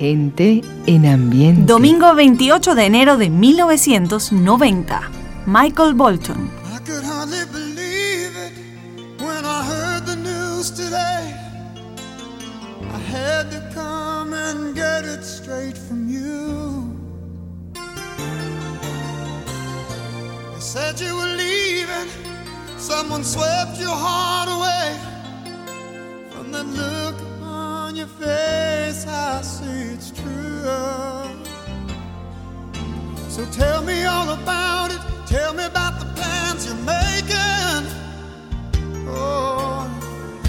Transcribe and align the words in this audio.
Gente 0.00 0.62
en 0.86 1.04
ambiente. 1.04 1.70
Domingo 1.70 2.14
28 2.14 2.74
de 2.74 2.86
enero 2.86 3.18
de 3.18 3.28
1990. 3.28 5.02
Michael 5.44 5.92
Bolton. 5.92 6.50
I 6.74 6.78
could 6.86 7.04
hardly 7.04 7.44
believe 7.52 8.34
it 8.34 9.20
when 9.20 9.44
I 9.44 9.62
heard 9.62 10.06
the 10.06 10.16
news 10.16 10.70
today. 10.70 11.34
I 12.80 13.14
had 13.14 13.50
to 13.50 13.60
come 13.74 14.32
and 14.32 14.74
get 14.74 15.04
it 15.04 15.22
straight 15.22 15.76
from 15.76 16.08
you. 16.08 16.96
They 20.54 20.60
said 20.60 20.98
you 20.98 21.14
were 21.14 21.36
leaving, 21.36 22.08
someone 22.78 23.22
swept 23.22 23.78
your 23.78 23.94
heart 23.94 24.48
away. 24.48 24.96
From 26.30 26.52
the 26.52 26.64
look 26.64 27.29
face, 28.20 29.06
I 29.06 29.40
see 29.42 29.94
it's 29.94 30.10
true. 30.10 31.10
So 33.28 33.44
tell 33.46 33.82
me 33.82 34.04
all 34.04 34.30
about 34.30 34.90
it. 34.90 35.00
Tell 35.26 35.54
me 35.54 35.64
about 35.64 35.98
the 36.00 36.06
plans 36.16 36.66
you're 36.66 36.84
making. 36.96 37.82
Oh, 39.08 39.88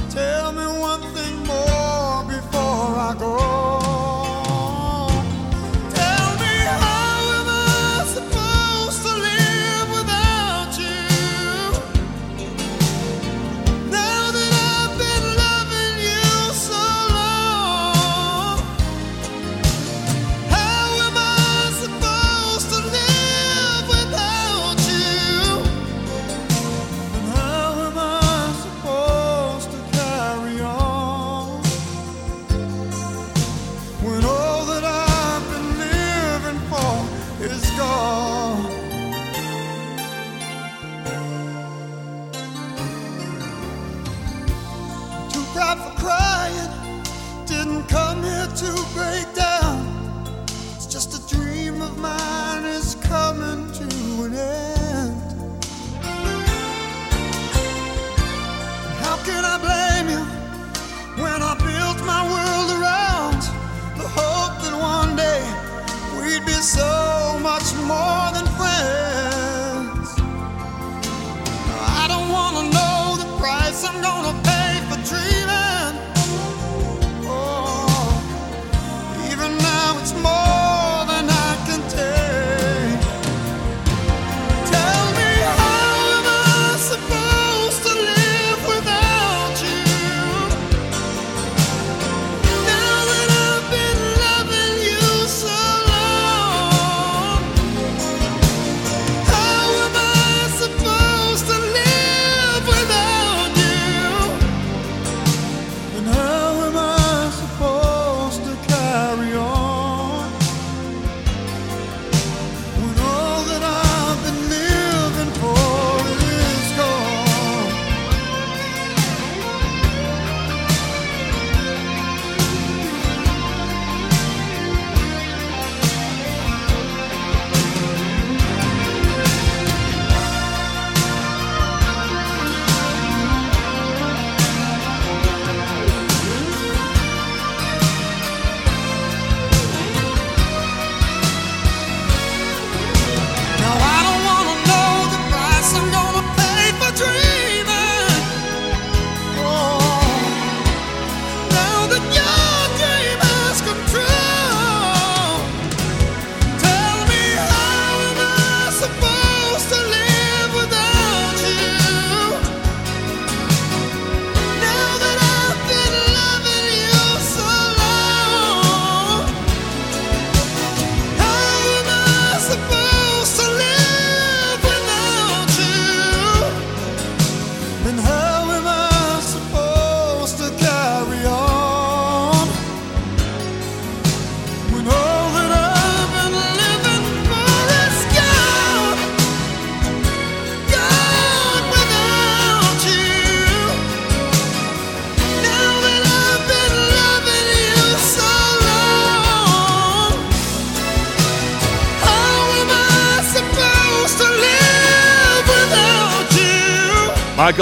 tell 0.09 0.51
me 0.51 0.65
one 0.65 1.01
thing 1.15 1.35
more 1.45 2.23
before 2.35 2.91
I 3.09 3.15
go. 3.17 4.00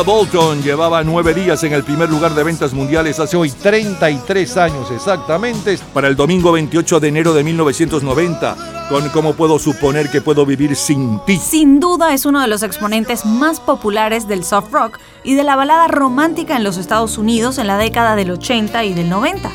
Bolton 0.04 0.62
llevaba 0.62 1.04
nueve 1.04 1.34
días 1.34 1.64
en 1.64 1.74
el 1.74 1.84
primer 1.84 2.10
lugar 2.10 2.34
de 2.34 2.44
ventas 2.44 2.74
mundiales 2.74 3.20
hace 3.20 3.36
hoy 3.36 3.52
33 3.52 4.58
años 4.58 4.92
exactamente, 4.92 5.78
para 5.94 6.08
el 6.08 6.16
domingo 6.16 6.52
28 6.52 7.00
de 7.00 7.08
enero 7.08 7.34
de 7.34 7.44
1990, 7.44 8.88
con 8.90 9.10
¿Cómo 9.10 9.34
puedo 9.34 9.60
suponer 9.60 10.10
que 10.10 10.22
puedo 10.22 10.46
vivir 10.46 10.76
sin 10.76 11.20
ti? 11.26 11.38
Sin 11.38 11.80
duda 11.80 12.14
es 12.14 12.26
uno 12.26 12.42
de 12.42 12.48
los 12.48 12.64
exponentes 12.64 13.26
más 13.26 13.60
populares 13.60 14.28
del 14.28 14.44
soft 14.44 14.72
rock 14.72 15.00
y 15.24 15.36
de 15.36 15.44
la 15.44 15.56
balada 15.56 15.88
romántica 15.88 16.56
en 16.56 16.64
los 16.64 16.78
Estados 16.78 17.18
Unidos 17.18 17.58
en 17.58 17.68
la 17.68 17.78
década 17.78 18.16
del 18.16 18.32
80 18.32 18.86
y 18.86 18.94
del 18.94 19.10
90. 19.10 19.52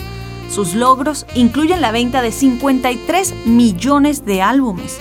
Sus 0.50 0.74
logros 0.74 1.26
incluyen 1.34 1.80
la 1.80 1.92
venta 1.92 2.22
de 2.22 2.32
53 2.32 3.46
millones 3.46 4.24
de 4.24 4.42
álbumes, 4.42 4.98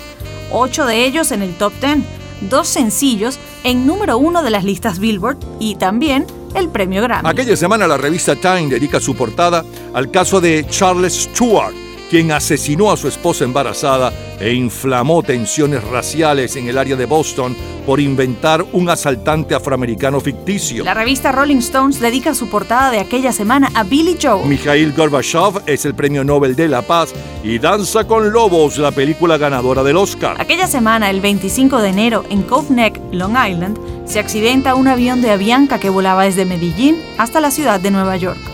8 0.51 0.85
de 0.85 1.05
ellos 1.05 1.31
en 1.31 1.41
el 1.41 1.53
top 1.55 1.73
10, 1.81 2.22
dos 2.49 2.67
sencillos 2.67 3.39
en 3.63 3.85
número 3.85 4.17
uno 4.17 4.43
de 4.43 4.49
las 4.49 4.63
listas 4.63 4.99
Billboard 4.99 5.37
y 5.59 5.75
también 5.75 6.25
el 6.55 6.69
premio 6.69 7.01
Grammy. 7.01 7.27
Aquella 7.27 7.55
semana 7.55 7.87
la 7.87 7.97
revista 7.97 8.35
Time 8.35 8.67
dedica 8.67 8.99
su 8.99 9.15
portada 9.15 9.63
al 9.93 10.11
caso 10.11 10.39
de 10.39 10.65
Charles 10.69 11.13
Stewart, 11.13 11.73
quien 12.13 12.31
asesinó 12.31 12.91
a 12.91 12.95
su 12.95 13.07
esposa 13.07 13.43
embarazada 13.43 14.13
e 14.39 14.53
inflamó 14.53 15.23
tensiones 15.23 15.83
raciales 15.83 16.55
en 16.55 16.67
el 16.67 16.77
área 16.77 16.95
de 16.95 17.07
Boston 17.07 17.57
por 17.87 17.99
inventar 17.99 18.63
un 18.71 18.87
asaltante 18.87 19.55
afroamericano 19.55 20.21
ficticio. 20.21 20.83
La 20.83 20.93
revista 20.93 21.31
Rolling 21.31 21.57
Stones 21.57 21.99
dedica 21.99 22.35
su 22.35 22.51
portada 22.51 22.91
de 22.91 22.99
aquella 22.99 23.31
semana 23.31 23.71
a 23.73 23.81
Billy 23.81 24.15
Joe. 24.21 24.45
Mikhail 24.45 24.93
Gorbachev 24.93 25.63
es 25.65 25.85
el 25.85 25.95
premio 25.95 26.23
Nobel 26.23 26.55
de 26.55 26.67
la 26.67 26.83
Paz 26.83 27.11
y 27.43 27.57
Danza 27.57 28.03
con 28.03 28.31
Lobos, 28.31 28.77
la 28.77 28.91
película 28.91 29.39
ganadora 29.39 29.81
del 29.81 29.97
Oscar. 29.97 30.39
Aquella 30.39 30.67
semana, 30.67 31.09
el 31.09 31.19
25 31.19 31.81
de 31.81 31.89
enero, 31.89 32.25
en 32.29 32.43
Cove 32.43 32.69
Neck, 32.69 33.01
Long 33.11 33.35
Island, 33.35 33.79
se 34.05 34.19
accidenta 34.19 34.75
un 34.75 34.87
avión 34.87 35.23
de 35.23 35.31
Avianca 35.31 35.79
que 35.79 35.89
volaba 35.89 36.25
desde 36.25 36.45
Medellín 36.45 37.01
hasta 37.17 37.41
la 37.41 37.49
ciudad 37.49 37.79
de 37.79 37.89
Nueva 37.89 38.17
York. 38.17 38.52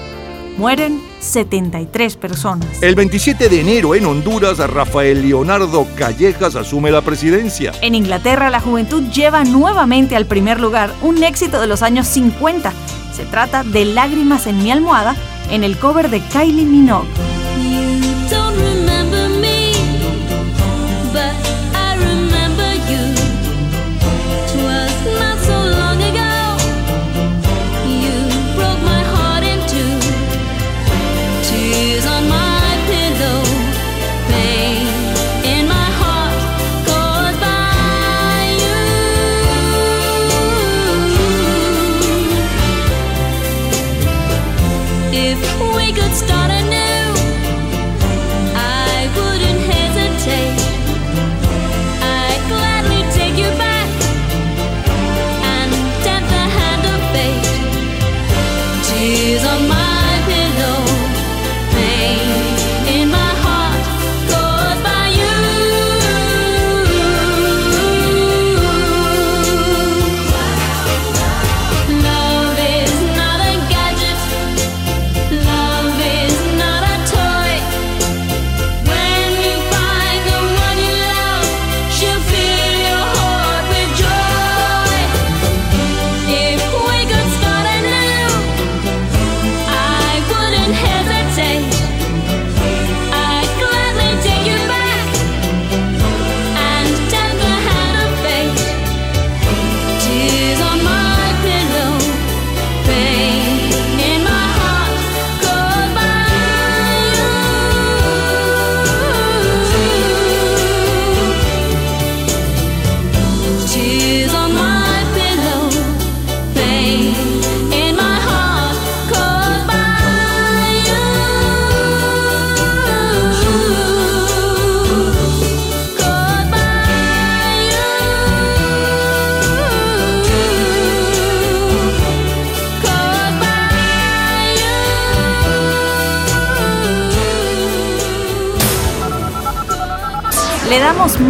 Mueren 0.59 1.01
73 1.21 2.17
personas. 2.17 2.83
El 2.83 2.93
27 2.93 3.47
de 3.47 3.61
enero 3.61 3.95
en 3.95 4.05
Honduras, 4.05 4.57
Rafael 4.57 5.21
Leonardo 5.21 5.87
Callejas 5.95 6.57
asume 6.57 6.91
la 6.91 7.01
presidencia. 7.01 7.71
En 7.81 7.95
Inglaterra, 7.95 8.49
la 8.49 8.59
juventud 8.59 9.03
lleva 9.03 9.45
nuevamente 9.45 10.17
al 10.17 10.25
primer 10.25 10.59
lugar 10.59 10.93
un 11.01 11.23
éxito 11.23 11.61
de 11.61 11.67
los 11.67 11.81
años 11.81 12.07
50. 12.07 12.73
Se 13.13 13.23
trata 13.23 13.63
de 13.63 13.85
Lágrimas 13.85 14.47
en 14.47 14.61
mi 14.61 14.69
almohada 14.69 15.15
en 15.49 15.63
el 15.63 15.77
cover 15.77 16.09
de 16.09 16.19
Kylie 16.19 16.65
Minogue. 16.65 17.28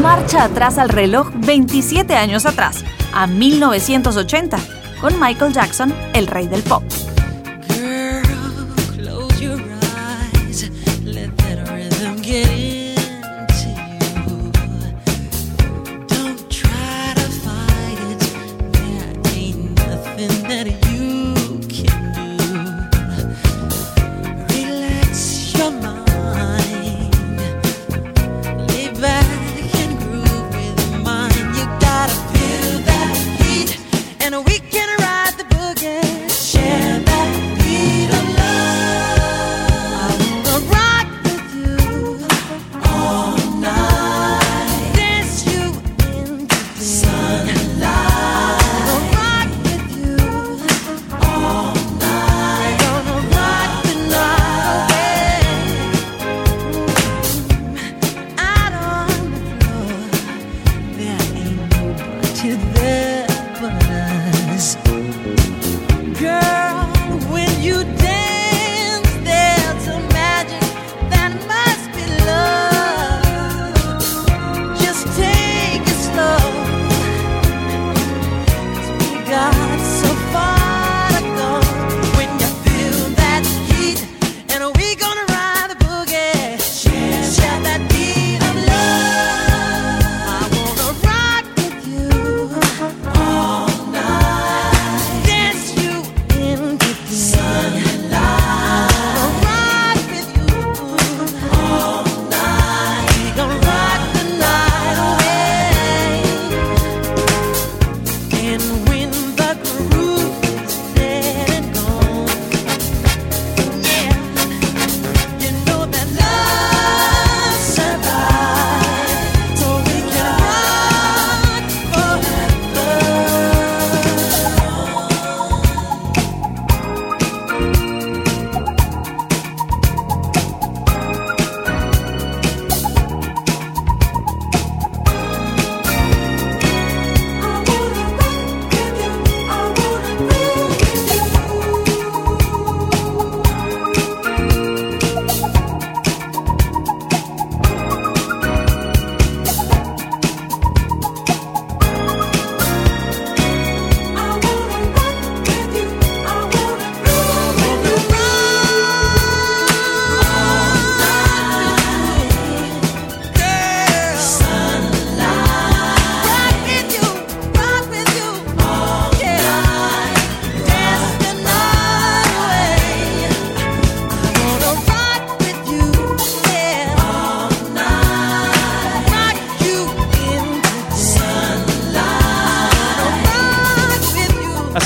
Marcha 0.01 0.43
atrás 0.43 0.77
al 0.77 0.89
reloj 0.89 1.29
27 1.35 2.15
años 2.15 2.45
atrás, 2.45 2.83
a 3.13 3.27
1980, 3.27 4.57
con 5.01 5.19
Michael 5.19 5.53
Jackson, 5.53 5.93
el 6.13 6.27
rey 6.27 6.47
del 6.47 6.61
pop. 6.63 6.83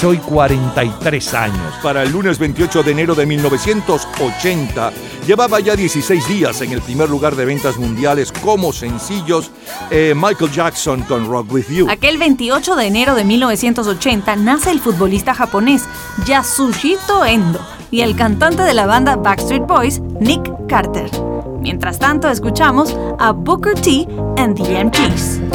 Hace 0.04 0.08
hoy 0.08 0.18
43 0.18 1.34
años. 1.34 1.74
Para 1.82 2.04
el 2.04 2.12
lunes 2.12 2.38
28 2.38 2.84
de 2.84 2.92
enero 2.92 3.16
de 3.16 3.26
1980, 3.26 4.92
llevaba 5.26 5.60
ya 5.62 5.76
16 5.76 6.28
días 6.28 6.62
en 6.62 6.72
el 6.74 6.82
primer 6.82 7.10
lugar 7.10 7.36
de 7.36 7.46
ventas 7.46 7.78
mundiales 7.78 8.32
como 8.32 8.74
sencillos 8.74 9.52
eh, 9.92 10.14
Michael 10.16 10.52
Jackson 10.52 11.04
con 11.04 11.28
Rock 11.30 11.54
With 11.54 11.70
You. 11.70 11.88
Aquel 11.90 12.18
28 12.18 12.76
de 12.76 12.86
enero 12.86 13.16
de 13.16 13.24
1980 13.24 14.36
nace 14.38 14.72
el 14.72 14.82
futbolista 14.82 15.34
japonés 15.34 15.86
Yasuhito 16.26 17.26
Endo 17.26 17.66
y 17.90 18.02
el 18.02 18.16
cantante 18.16 18.64
de 18.64 18.74
la 18.74 18.86
banda 18.86 19.16
Backstreet 19.16 19.66
Boys, 19.66 20.02
Nick 20.20 20.52
Carter. 20.68 21.10
Mientras 21.62 21.98
tanto, 21.98 22.30
escuchamos 22.30 22.94
a 23.20 23.32
Booker 23.32 23.76
T 23.76 24.06
and 24.38 24.58
the 24.58 24.84
MGs. 24.84 25.53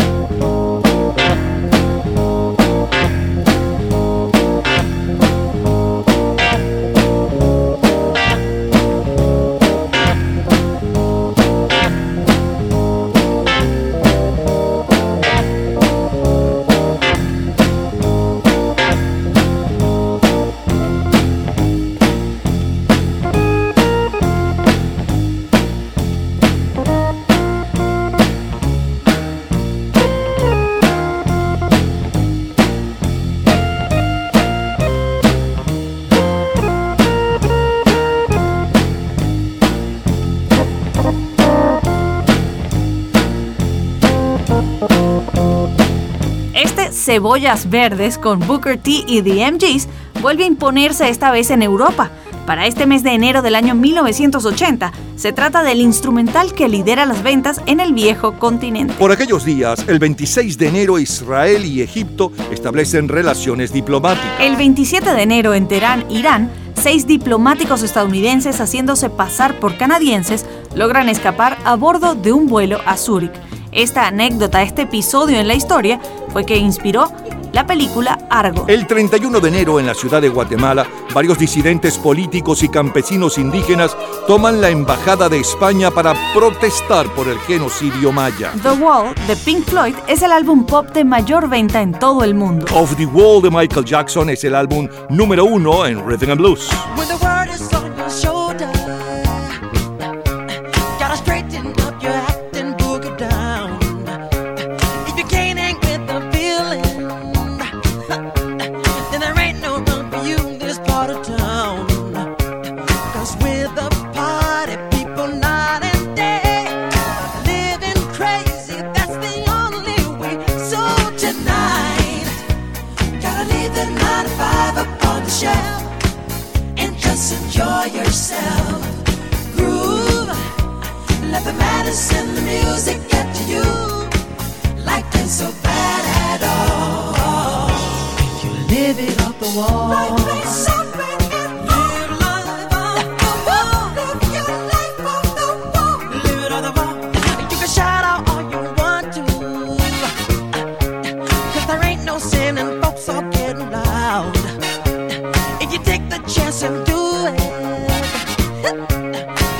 Cebollas 47.08 47.70
Verdes 47.70 48.18
con 48.18 48.38
Booker 48.40 48.76
T 48.76 49.02
y 49.06 49.22
The 49.22 49.50
MGs 49.50 49.88
vuelve 50.20 50.44
a 50.44 50.46
imponerse 50.46 51.08
esta 51.08 51.30
vez 51.30 51.50
en 51.50 51.62
Europa. 51.62 52.10
Para 52.44 52.66
este 52.66 52.84
mes 52.84 53.02
de 53.02 53.14
enero 53.14 53.40
del 53.40 53.54
año 53.54 53.74
1980, 53.74 54.92
se 55.16 55.32
trata 55.32 55.62
del 55.62 55.80
instrumental 55.80 56.52
que 56.52 56.68
lidera 56.68 57.06
las 57.06 57.22
ventas 57.22 57.62
en 57.64 57.80
el 57.80 57.94
viejo 57.94 58.38
continente. 58.38 58.92
Por 58.92 59.10
aquellos 59.10 59.46
días, 59.46 59.86
el 59.88 59.98
26 59.98 60.58
de 60.58 60.68
enero, 60.68 60.98
Israel 60.98 61.64
y 61.64 61.80
Egipto 61.80 62.30
establecen 62.52 63.08
relaciones 63.08 63.72
diplomáticas. 63.72 64.38
El 64.38 64.56
27 64.56 65.14
de 65.14 65.22
enero 65.22 65.54
en 65.54 65.66
Teherán, 65.66 66.04
Irán, 66.10 66.50
seis 66.74 67.06
diplomáticos 67.06 67.82
estadounidenses 67.82 68.60
haciéndose 68.60 69.08
pasar 69.08 69.58
por 69.60 69.78
canadienses 69.78 70.44
logran 70.74 71.08
escapar 71.08 71.58
a 71.64 71.76
bordo 71.76 72.14
de 72.14 72.32
un 72.32 72.46
vuelo 72.46 72.80
a 72.86 72.96
Zúrich. 72.96 73.32
Esta 73.72 74.06
anécdota, 74.06 74.62
este 74.62 74.82
episodio 74.82 75.38
en 75.38 75.48
la 75.48 75.54
historia, 75.54 76.00
fue 76.30 76.46
que 76.46 76.56
inspiró 76.56 77.12
la 77.52 77.66
película 77.66 78.18
Argo. 78.30 78.64
El 78.68 78.86
31 78.86 79.40
de 79.40 79.48
enero 79.48 79.80
en 79.80 79.86
la 79.86 79.94
ciudad 79.94 80.20
de 80.20 80.28
Guatemala, 80.28 80.86
varios 81.14 81.38
disidentes 81.38 81.98
políticos 81.98 82.62
y 82.62 82.68
campesinos 82.68 83.38
indígenas 83.38 83.96
toman 84.26 84.60
la 84.60 84.70
embajada 84.70 85.28
de 85.28 85.40
España 85.40 85.90
para 85.90 86.14
protestar 86.34 87.06
por 87.14 87.28
el 87.28 87.38
genocidio 87.40 88.12
maya. 88.12 88.52
The 88.62 88.72
Wall 88.72 89.14
de 89.26 89.36
Pink 89.36 89.64
Floyd 89.64 89.94
es 90.06 90.22
el 90.22 90.32
álbum 90.32 90.64
pop 90.64 90.90
de 90.92 91.04
mayor 91.04 91.48
venta 91.48 91.82
en 91.82 91.92
todo 91.92 92.24
el 92.24 92.34
mundo. 92.34 92.66
Of 92.74 92.96
the 92.96 93.06
Wall 93.06 93.42
de 93.42 93.50
Michael 93.50 93.84
Jackson 93.84 94.30
es 94.30 94.44
el 94.44 94.54
álbum 94.54 94.88
número 95.10 95.44
uno 95.44 95.86
en 95.86 96.06
Rhythm 96.06 96.30
and 96.30 96.40
Blues. 96.40 96.68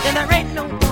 and 0.09 0.17
there 0.17 0.39
ain't 0.39 0.55
no 0.55 0.88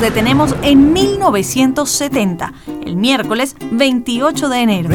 detenemos 0.00 0.54
en 0.62 0.92
1970, 0.92 2.52
el 2.86 2.96
miércoles 2.96 3.54
28 3.70 4.48
de 4.48 4.58
enero. 4.60 4.90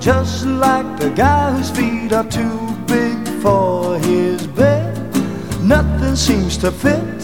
Just 0.00 0.46
like 0.46 0.96
the 0.98 1.10
guy 1.10 1.52
whose 1.52 1.70
feet 1.70 2.10
are 2.14 2.24
too 2.24 2.58
big 2.86 3.18
for 3.42 3.98
his 3.98 4.46
bed, 4.46 4.96
nothing 5.62 6.16
seems 6.16 6.56
to 6.56 6.70
fit. 6.70 7.20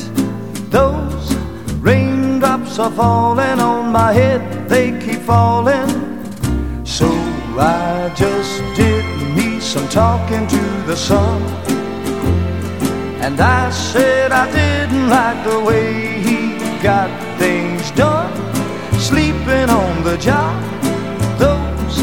Those 0.71 1.35
raindrops 1.81 2.79
are 2.79 2.91
falling 2.91 3.61
on 3.61 3.93
my 3.93 4.13
head, 4.13 4.69
they 4.69 4.91
keep 5.01 5.21
falling. 5.23 5.89
So 6.85 7.07
I 7.59 8.13
just 8.15 8.63
did 8.75 9.07
me 9.35 9.59
some 9.59 9.89
talking 9.89 10.47
to 10.47 10.63
the 10.87 10.97
sun. 10.97 11.66
And 13.27 13.41
I 13.41 13.71
said 13.71 14.31
I 14.31 14.47
didn't 14.53 15.09
like 15.09 15.43
the 15.43 15.59
way 15.59 16.21
he 16.27 16.57
got 16.81 17.11
things 17.41 17.91
done. 17.91 18.33
Sleeping 19.01 19.69
on 19.69 20.05
the 20.05 20.17
job, 20.17 20.55
those 21.37 21.97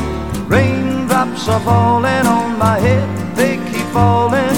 raindrops 0.52 1.48
are 1.48 1.62
falling 1.62 2.28
on 2.28 2.60
my 2.60 2.78
head, 2.78 3.08
they 3.38 3.56
keep 3.72 3.88
falling. 3.94 4.58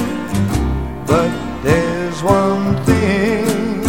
But 1.06 1.30
there's 1.62 2.24
one 2.24 2.84
thing 2.84 3.86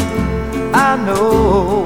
I 0.74 0.96
know 1.06 1.85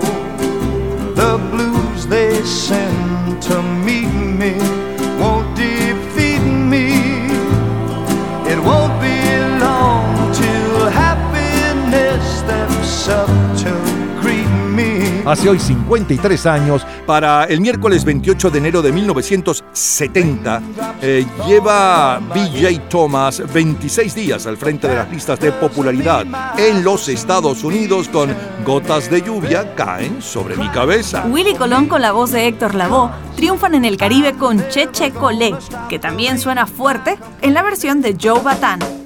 Hace 15.30 15.48
hoy 15.48 15.60
53 15.60 16.46
años, 16.46 16.84
para 17.06 17.44
el 17.44 17.60
miércoles 17.60 18.04
28 18.04 18.50
de 18.50 18.58
enero 18.58 18.82
de 18.82 18.90
1970, 18.90 20.60
eh, 21.00 21.24
lleva 21.46 22.18
BJ 22.18 22.88
Thomas 22.88 23.40
26 23.54 24.12
días 24.12 24.48
al 24.48 24.56
frente 24.56 24.88
de 24.88 24.96
las 24.96 25.08
listas 25.08 25.38
de 25.38 25.52
popularidad 25.52 26.26
en 26.58 26.82
los 26.82 27.08
Estados 27.08 27.62
Unidos 27.62 28.08
con 28.08 28.34
Gotas 28.66 29.08
de 29.08 29.22
lluvia 29.22 29.72
caen 29.76 30.20
sobre 30.20 30.56
mi 30.56 30.68
cabeza. 30.70 31.24
Willy 31.30 31.54
Colón 31.54 31.86
con 31.86 32.02
la 32.02 32.10
voz 32.10 32.32
de 32.32 32.48
Héctor 32.48 32.74
Lavoe 32.74 33.12
triunfan 33.36 33.76
en 33.76 33.84
el 33.84 33.96
Caribe 33.96 34.32
con 34.32 34.66
Cheche 34.68 35.12
Colé, 35.12 35.54
que 35.88 36.00
también 36.00 36.40
suena 36.40 36.66
fuerte 36.66 37.16
en 37.40 37.54
la 37.54 37.62
versión 37.62 38.00
de 38.00 38.16
Joe 38.20 38.42
Batán. 38.42 38.99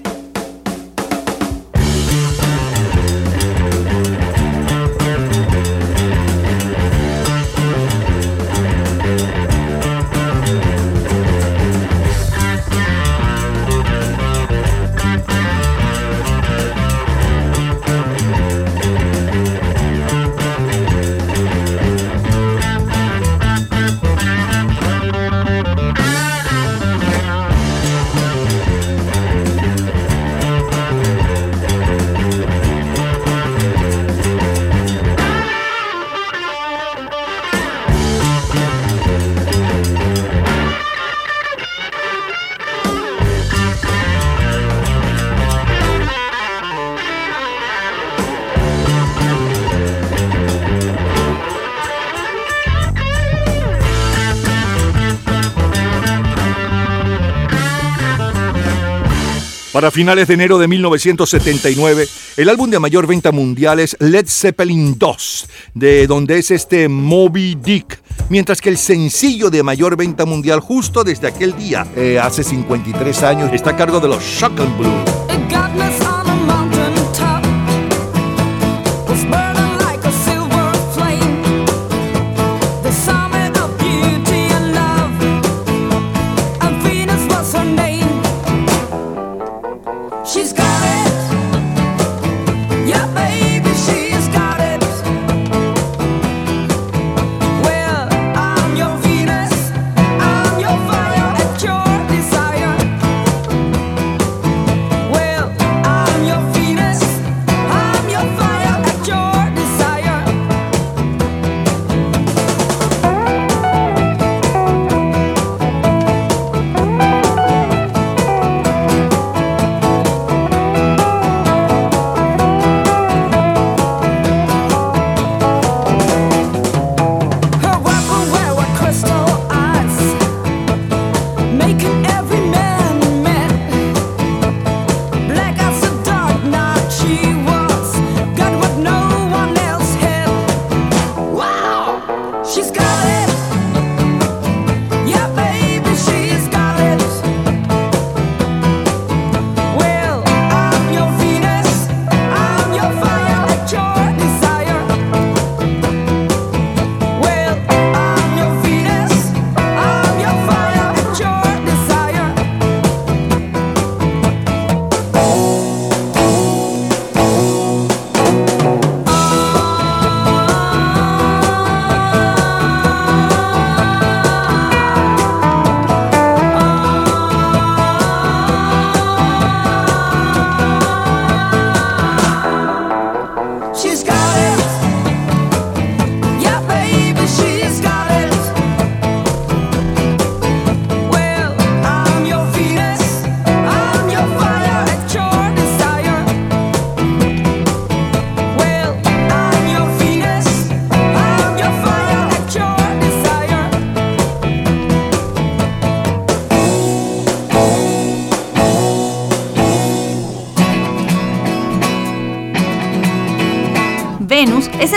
Para 59.74 59.90
finales 59.90 60.28
de 60.28 60.34
enero 60.34 60.58
de 60.58 60.68
1979, 60.68 62.06
el 62.36 62.48
álbum 62.48 62.70
de 62.70 62.78
mayor 62.78 63.08
venta 63.08 63.32
mundial 63.32 63.80
es 63.80 63.96
Led 63.98 64.24
Zeppelin 64.28 64.96
2, 64.96 65.48
de 65.74 66.06
donde 66.06 66.38
es 66.38 66.52
este 66.52 66.88
Moby 66.88 67.56
Dick, 67.56 68.00
mientras 68.28 68.60
que 68.60 68.68
el 68.68 68.78
sencillo 68.78 69.50
de 69.50 69.64
mayor 69.64 69.96
venta 69.96 70.26
mundial 70.26 70.60
justo 70.60 71.02
desde 71.02 71.26
aquel 71.26 71.56
día, 71.56 71.88
eh, 71.96 72.20
hace 72.22 72.44
53 72.44 73.22
años, 73.24 73.52
está 73.52 73.70
a 73.70 73.76
cargo 73.76 73.98
de 73.98 74.06
los 74.06 74.22
Shock 74.22 74.60
and 74.60 74.78
Blue. 74.78 76.03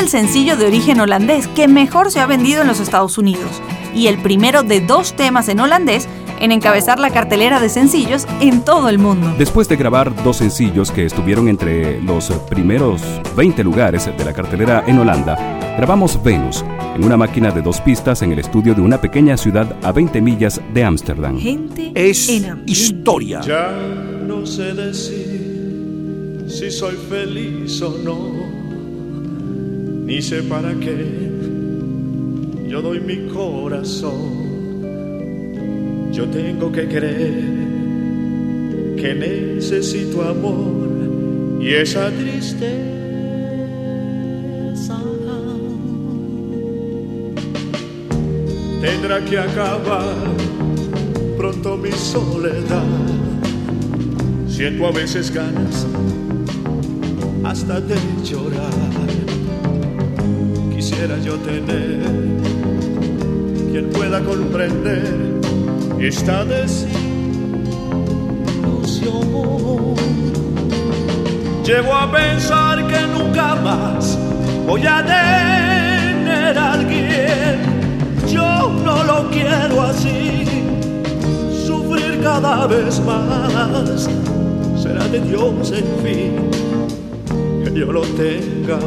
El 0.07 0.11
sencillo 0.11 0.55
de 0.55 0.65
origen 0.65 1.01
holandés 1.01 1.49
que 1.49 1.67
mejor 1.67 2.11
se 2.11 2.21
ha 2.21 2.25
vendido 2.25 2.61
en 2.61 2.67
los 2.67 2.79
Estados 2.79 3.17
Unidos 3.17 3.61
y 3.93 4.07
el 4.07 4.17
primero 4.19 4.63
de 4.63 4.79
dos 4.79 5.13
temas 5.17 5.49
en 5.49 5.59
holandés 5.59 6.07
en 6.39 6.53
encabezar 6.53 6.97
la 6.97 7.09
cartelera 7.09 7.59
de 7.59 7.67
sencillos 7.67 8.25
en 8.39 8.61
todo 8.61 8.87
el 8.87 8.99
mundo. 8.99 9.35
Después 9.37 9.67
de 9.67 9.75
grabar 9.75 10.23
dos 10.23 10.37
sencillos 10.37 10.91
que 10.91 11.03
estuvieron 11.03 11.49
entre 11.49 12.01
los 12.01 12.29
primeros 12.49 13.01
20 13.35 13.65
lugares 13.65 14.05
de 14.05 14.23
la 14.23 14.31
cartelera 14.31 14.85
en 14.87 14.97
Holanda, 14.97 15.35
grabamos 15.75 16.23
Venus 16.23 16.63
en 16.95 17.03
una 17.03 17.17
máquina 17.17 17.51
de 17.51 17.61
dos 17.61 17.81
pistas 17.81 18.21
en 18.21 18.31
el 18.31 18.39
estudio 18.39 18.73
de 18.73 18.79
una 18.79 19.01
pequeña 19.01 19.35
ciudad 19.35 19.75
a 19.83 19.91
20 19.91 20.21
millas 20.21 20.61
de 20.73 20.85
Ámsterdam. 20.85 21.37
Es 21.95 22.29
historia. 22.65 23.41
Ya 23.41 23.73
no 24.25 24.45
sé 24.45 24.73
decir 24.73 26.45
si 26.47 26.71
soy 26.71 26.95
feliz 27.09 27.81
o 27.81 27.97
no, 28.05 28.56
ni 30.07 30.21
sé 30.21 30.41
para 30.43 30.73
qué 30.73 31.27
yo 32.69 32.81
doy 32.81 32.99
mi 32.99 33.27
corazón. 33.27 34.47
Yo 36.11 36.25
tengo 36.25 36.71
que 36.71 36.87
creer 36.87 37.43
que 38.97 39.13
necesito 39.13 40.21
amor 40.21 41.59
y 41.61 41.73
esa 41.73 42.09
tristeza 42.11 42.67
tendrá 48.81 49.25
que 49.25 49.37
acabar 49.37 50.15
pronto 51.37 51.77
mi 51.77 51.91
soledad. 51.91 52.83
Siento 54.47 54.87
a 54.87 54.91
veces 54.91 55.33
ganas 55.33 55.85
hasta 57.43 57.81
de 57.81 57.95
llorar. 58.23 59.06
Quisiera 60.97 61.19
yo 61.19 61.35
tener 61.35 62.01
quien 63.71 63.87
pueda 63.91 64.19
comprender 64.23 65.13
esta 65.99 66.43
desilusión. 66.43 66.95
Llego 71.63 71.93
a 71.93 72.11
pensar 72.11 72.87
que 72.87 72.99
nunca 73.13 73.53
más 73.57 74.17
voy 74.65 74.87
a 74.87 75.05
tener 75.05 76.57
a 76.57 76.73
alguien. 76.73 77.59
Yo 78.27 78.71
no 78.83 79.03
lo 79.03 79.29
quiero 79.29 79.83
así, 79.83 80.45
sufrir 81.63 82.21
cada 82.23 82.65
vez 82.65 82.99
más. 83.01 84.09
Será 84.81 85.07
de 85.09 85.19
Dios 85.19 85.71
en 85.73 85.85
fin 86.03 86.49
que 87.63 87.79
yo 87.79 87.91
lo 87.91 88.01
tenga 88.01 88.79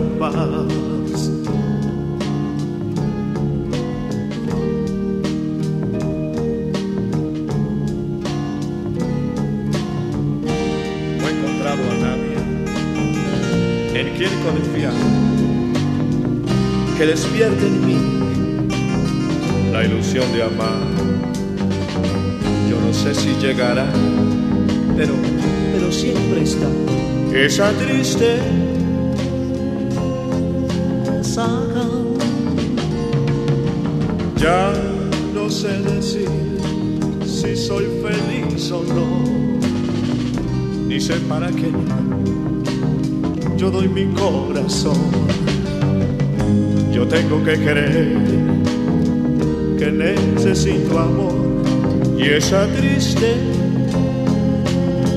paz. 14.54 14.94
que 16.98 17.06
despierte 17.06 17.66
en 17.66 17.86
mí 17.86 17.98
la 19.72 19.84
ilusión 19.84 20.30
de 20.32 20.42
amar. 20.42 20.80
Yo 22.68 22.80
no 22.80 22.92
sé 22.92 23.14
si 23.14 23.30
llegará, 23.40 23.86
pero, 24.96 25.14
pero 25.72 25.92
siempre 25.92 26.42
está 26.42 26.68
esa 27.32 27.70
triste 27.72 28.38
Ya 34.36 34.72
no 35.34 35.48
sé 35.50 35.68
decir 35.82 36.28
si 37.24 37.56
soy 37.56 37.84
feliz 38.02 38.70
o 38.72 38.82
no, 38.82 39.24
ni 40.86 40.98
sé 40.98 41.14
para 41.28 41.48
qué 41.50 41.70
yo 43.61 43.70
doy 43.70 43.88
mi 43.88 44.07
corazón 44.14 44.96
yo 46.90 47.07
tengo 47.07 47.44
que 47.44 47.59
creer 47.59 48.16
que 49.79 49.92
necesito 49.92 50.99
amor 50.99 51.35
y 52.16 52.23
esa 52.23 52.66
triste 52.68 53.35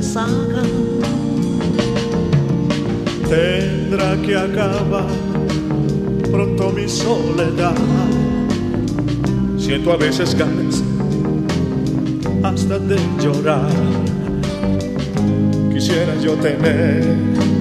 saga 0.02 0.64
tendrá 3.30 4.22
que 4.22 4.36
acabar 4.36 5.08
pronto 6.30 6.72
mi 6.72 6.90
soledad. 6.90 7.76
Siento 9.58 9.94
a 9.94 9.98
veces 9.98 10.36
ganas 10.36 10.84
hasta 12.44 12.78
de 12.80 12.98
llorar. 13.22 13.70
Quisiera 15.72 16.16
yo 16.22 16.34
tener 16.34 17.53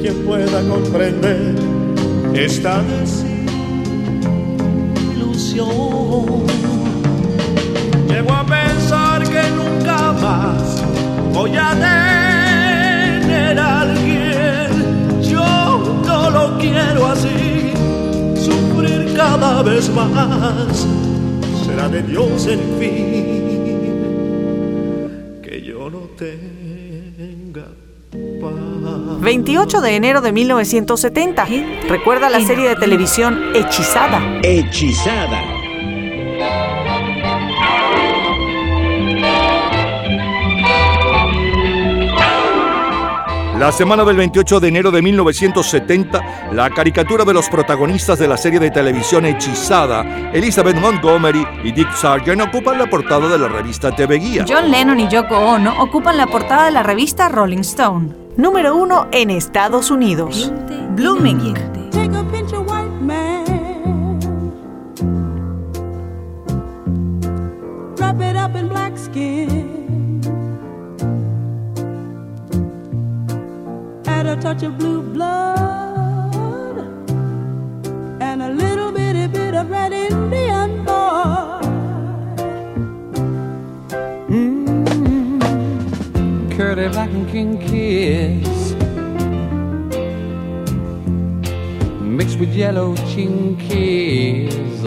quien 0.00 0.24
pueda 0.24 0.62
comprender 0.68 1.54
esta 2.34 2.82
Llego 8.08 8.32
a 8.32 8.46
pensar 8.46 9.22
que 9.24 9.42
nunca 9.50 10.12
más 10.12 10.82
voy 11.34 11.56
a 11.56 11.72
tener 13.22 13.58
a 13.58 13.80
alguien. 13.82 15.22
Yo 15.22 16.00
no 16.06 16.30
lo 16.30 16.58
quiero 16.58 17.06
así, 17.06 17.72
sufrir 18.36 19.12
cada 19.16 19.62
vez 19.62 19.90
más. 19.90 20.86
Será 21.66 21.88
de 21.88 22.02
Dios 22.02 22.46
en 22.46 22.60
fin 22.78 23.40
que 25.42 25.62
yo 25.62 25.90
no 25.90 26.08
tenga 26.16 26.59
28 29.20 29.80
de 29.82 29.96
enero 29.96 30.20
de 30.20 30.32
1970. 30.32 31.46
Recuerda 31.88 32.30
la 32.30 32.40
serie 32.40 32.70
de 32.70 32.76
televisión 32.76 33.54
Hechizada. 33.54 34.40
Hechizada. 34.42 35.42
La 43.58 43.70
semana 43.72 44.06
del 44.06 44.16
28 44.16 44.58
de 44.58 44.68
enero 44.68 44.90
de 44.90 45.02
1970, 45.02 46.48
la 46.52 46.70
caricatura 46.70 47.26
de 47.26 47.34
los 47.34 47.46
protagonistas 47.50 48.18
de 48.18 48.26
la 48.26 48.38
serie 48.38 48.58
de 48.58 48.70
televisión 48.70 49.26
Hechizada, 49.26 50.30
Elizabeth 50.32 50.76
Montgomery 50.76 51.46
y 51.62 51.72
Dick 51.72 51.92
Sargent 51.92 52.40
ocupan 52.40 52.78
la 52.78 52.86
portada 52.86 53.28
de 53.28 53.38
la 53.38 53.48
revista 53.48 53.94
TV 53.94 54.18
Guía. 54.18 54.46
John 54.48 54.70
Lennon 54.70 54.98
y 54.98 55.08
Yoko 55.08 55.36
Ono 55.36 55.82
ocupan 55.82 56.16
la 56.16 56.26
portada 56.26 56.64
de 56.64 56.70
la 56.70 56.82
revista 56.82 57.28
Rolling 57.28 57.58
Stone 57.58 58.19
número 58.36 58.76
uno 58.76 59.08
en 59.12 59.30
Estados 59.30 59.90
Unidos. 59.90 60.52
Blooming. 60.96 61.54
Touch 74.40 74.62
of 74.62 74.78
blue 74.78 75.02
blood. 75.02 76.78
And 78.22 78.42
a 78.42 78.48
little 78.48 78.90
bitty 78.90 79.26
bit 79.26 79.54
of 79.54 79.68
red 79.68 79.92
Indian 79.92 80.49
curly 86.60 86.88
black 86.90 87.08
and 87.08 87.26
king 87.30 87.58
kiss 87.58 88.74
mixed 92.02 92.38
with 92.38 92.52
yellow 92.54 92.94
chinkies. 93.10 94.80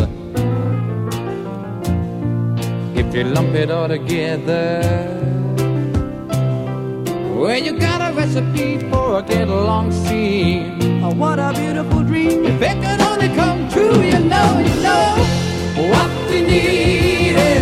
If 2.95 3.15
you 3.15 3.23
lump 3.23 3.55
it 3.55 3.71
all 3.71 3.88
together, 3.88 4.83
well, 7.39 7.57
you 7.57 7.73
got 7.79 8.01
a 8.07 8.13
recipe 8.13 8.77
for 8.91 9.17
a 9.17 9.23
get 9.23 9.47
along 9.47 9.93
scene. 9.93 10.77
Oh, 11.03 11.15
what 11.15 11.39
a 11.39 11.53
beautiful 11.55 12.03
dream! 12.03 12.45
If 12.45 12.62
it 12.62 12.77
could 12.83 13.01
only 13.01 13.29
come 13.29 13.67
true, 13.71 13.99
you 14.12 14.19
know, 14.19 14.49
you 14.67 14.75
know, 14.86 15.05
what 15.91 16.12
we 16.29 16.41
need 16.43 17.52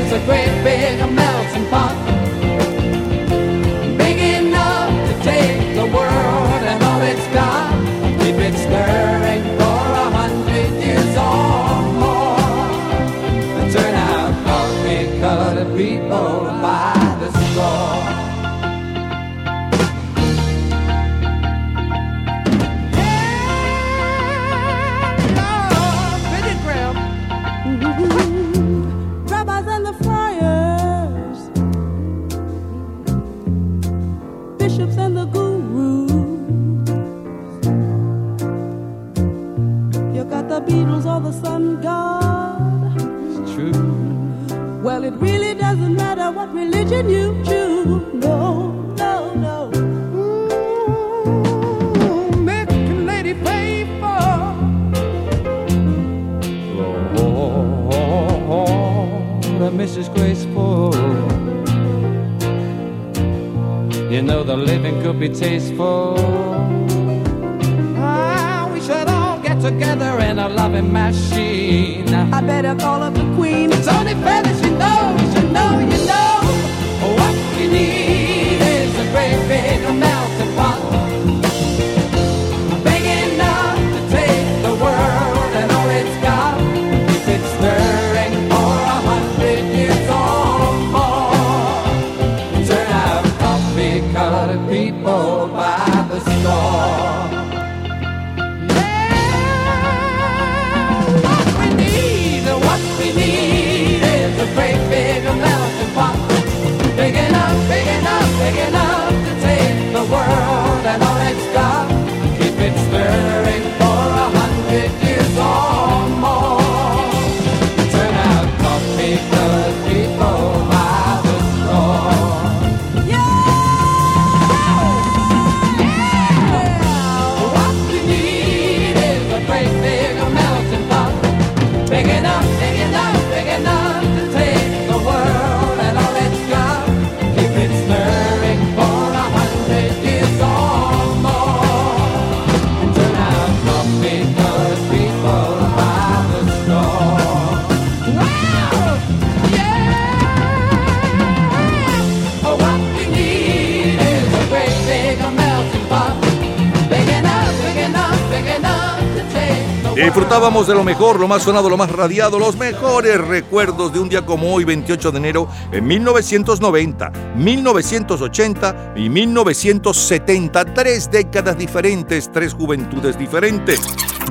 De 160.51 160.75
lo 160.75 160.83
mejor, 160.83 161.17
lo 161.17 161.29
más 161.29 161.43
sonado, 161.43 161.69
lo 161.69 161.77
más 161.77 161.89
radiado, 161.89 162.37
los 162.37 162.57
mejores 162.57 163.17
recuerdos 163.19 163.93
de 163.93 163.99
un 163.99 164.09
día 164.09 164.23
como 164.23 164.53
hoy, 164.53 164.63
28 164.63 165.11
de 165.11 165.17
enero, 165.17 165.47
en 165.71 165.87
1990, 165.87 167.11
1980 167.35 168.93
y 168.97 169.09
1970. 169.09 170.73
Tres 170.73 171.09
décadas 171.09 171.57
diferentes, 171.57 172.29
tres 172.31 172.53
juventudes 172.53 173.17
diferentes. 173.17 173.79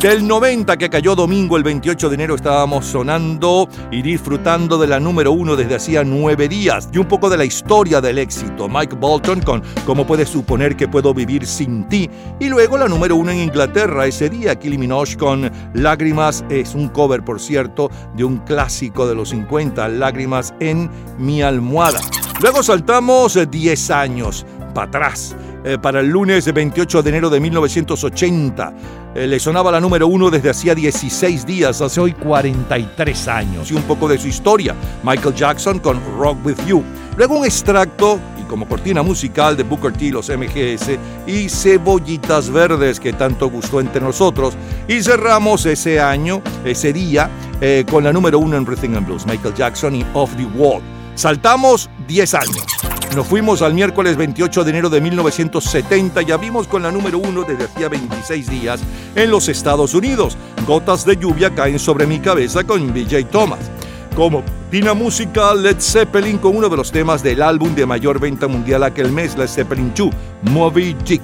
Del 0.01 0.27
90 0.27 0.79
que 0.79 0.89
cayó 0.89 1.15
domingo 1.15 1.59
el 1.59 1.63
28 1.63 2.09
de 2.09 2.15
enero 2.15 2.35
estábamos 2.35 2.87
sonando 2.87 3.69
y 3.91 4.01
disfrutando 4.01 4.79
de 4.79 4.87
la 4.87 4.99
número 4.99 5.31
uno 5.33 5.57
desde 5.57 5.75
hacía 5.75 6.05
nueve 6.05 6.49
días 6.49 6.89
y 6.91 6.97
un 6.97 7.05
poco 7.07 7.29
de 7.29 7.37
la 7.37 7.45
historia 7.45 8.01
del 8.01 8.17
éxito. 8.17 8.67
Mike 8.67 8.97
Bolton 8.97 9.43
con 9.43 9.63
¿Cómo 9.85 10.07
puedes 10.07 10.31
suponer 10.31 10.75
que 10.75 10.89
puedo 10.89 11.13
vivir 11.13 11.45
sin 11.45 11.87
ti? 11.87 12.09
Y 12.39 12.49
luego 12.49 12.79
la 12.79 12.89
número 12.89 13.15
uno 13.15 13.31
en 13.31 13.41
Inglaterra 13.41 14.07
ese 14.07 14.31
día, 14.31 14.59
Kylie 14.59 14.79
Minogue 14.79 15.19
con 15.19 15.53
Lágrimas, 15.75 16.47
es 16.49 16.75
un 16.75 16.89
cover 16.89 17.23
por 17.23 17.39
cierto 17.39 17.91
de 18.17 18.25
un 18.25 18.39
clásico 18.39 19.07
de 19.07 19.15
los 19.15 19.29
50, 19.29 19.87
Lágrimas 19.89 20.55
en 20.61 20.91
mi 21.19 21.43
almohada. 21.43 22.01
Luego 22.41 22.63
saltamos 22.63 23.37
eh, 23.37 23.45
10 23.45 23.91
años 23.91 24.47
para 24.73 24.87
atrás. 24.87 25.37
Eh, 25.65 25.79
para 25.79 26.01
el 26.01 26.09
lunes 26.09 26.53
28 26.53 27.03
de 27.03 27.11
enero 27.11 27.31
de 27.31 27.41
1980. 27.41 28.73
Eh, 29.15 29.27
le 29.27 29.39
sonaba 29.39 29.71
la 29.73 29.81
número 29.81 30.07
uno 30.07 30.31
desde 30.31 30.51
hacía 30.51 30.75
16 30.75 31.45
días, 31.45 31.81
hace 31.81 32.01
hoy 32.01 32.13
43 32.13 33.29
años. 33.29 33.71
Y 33.71 33.75
un 33.75 33.83
poco 33.83 34.09
de 34.09 34.19
su 34.19 34.29
historia. 34.29 34.75
Michael 35.03 35.35
Jackson 35.35 35.79
con 35.81 36.01
Rock 36.19 36.39
With 36.45 36.67
You. 36.67 36.83
Luego 37.17 37.39
un 37.39 37.45
extracto 37.45 38.19
y 38.41 38.45
como 38.45 38.67
cortina 38.67 39.03
musical 39.03 39.57
de 39.57 39.65
Booker 39.65 39.93
T, 39.93 40.11
los 40.11 40.31
MGS 40.31 40.99
y 41.27 41.49
Cebollitas 41.49 42.51
Verdes 42.51 42.99
que 42.99 43.13
tanto 43.13 43.51
gustó 43.51 43.81
entre 43.81 44.01
nosotros. 44.01 44.55
Y 44.89 45.03
cerramos 45.03 45.67
ese 45.67 46.01
año, 46.01 46.41
ese 46.65 46.93
día, 46.93 47.29
eh, 47.61 47.85
con 47.91 48.05
la 48.05 48.13
número 48.13 48.39
uno 48.39 48.57
en 48.57 48.65
Rhythm 48.65 48.97
and 48.97 49.07
Blues, 49.07 49.27
Michael 49.27 49.55
Jackson 49.55 49.97
y 49.97 50.07
Off 50.15 50.35
the 50.37 50.47
Wall. 50.47 50.81
Saltamos 51.15 51.91
10 52.07 52.35
años. 52.35 52.90
Nos 53.15 53.27
fuimos 53.27 53.61
al 53.61 53.75
miércoles 53.75 54.17
28 54.17 54.63
de 54.63 54.71
enero 54.71 54.89
de 54.89 55.01
1970 55.01 56.23
y 56.23 56.31
abrimos 56.31 56.69
con 56.69 56.85
la 56.85 56.93
número 56.93 57.19
uno 57.19 57.43
desde 57.43 57.65
hacía 57.65 57.89
26 57.89 58.49
días 58.49 58.81
en 59.17 59.31
los 59.31 59.49
Estados 59.49 59.95
Unidos. 59.95 60.39
Gotas 60.65 61.05
de 61.05 61.17
lluvia 61.17 61.53
caen 61.53 61.81
sobre 61.81 62.07
mi 62.07 62.21
cabeza 62.21 62.63
con 62.63 62.95
BJ 62.95 63.25
Thomas. 63.25 63.69
Como 64.15 64.45
pina 64.71 64.95
musical 64.95 65.61
Led 65.61 65.81
Zeppelin 65.81 66.39
con 66.39 66.57
uno 66.57 66.69
de 66.69 66.77
los 66.77 66.93
temas 66.93 67.21
del 67.21 67.43
álbum 67.43 67.75
de 67.75 67.85
mayor 67.85 68.21
venta 68.21 68.47
mundial 68.47 68.85
aquel 68.85 69.11
mes, 69.11 69.37
Led 69.37 69.49
Zeppelin 69.49 69.93
2, 69.93 70.11
Moby 70.53 70.97
Dick. 71.05 71.23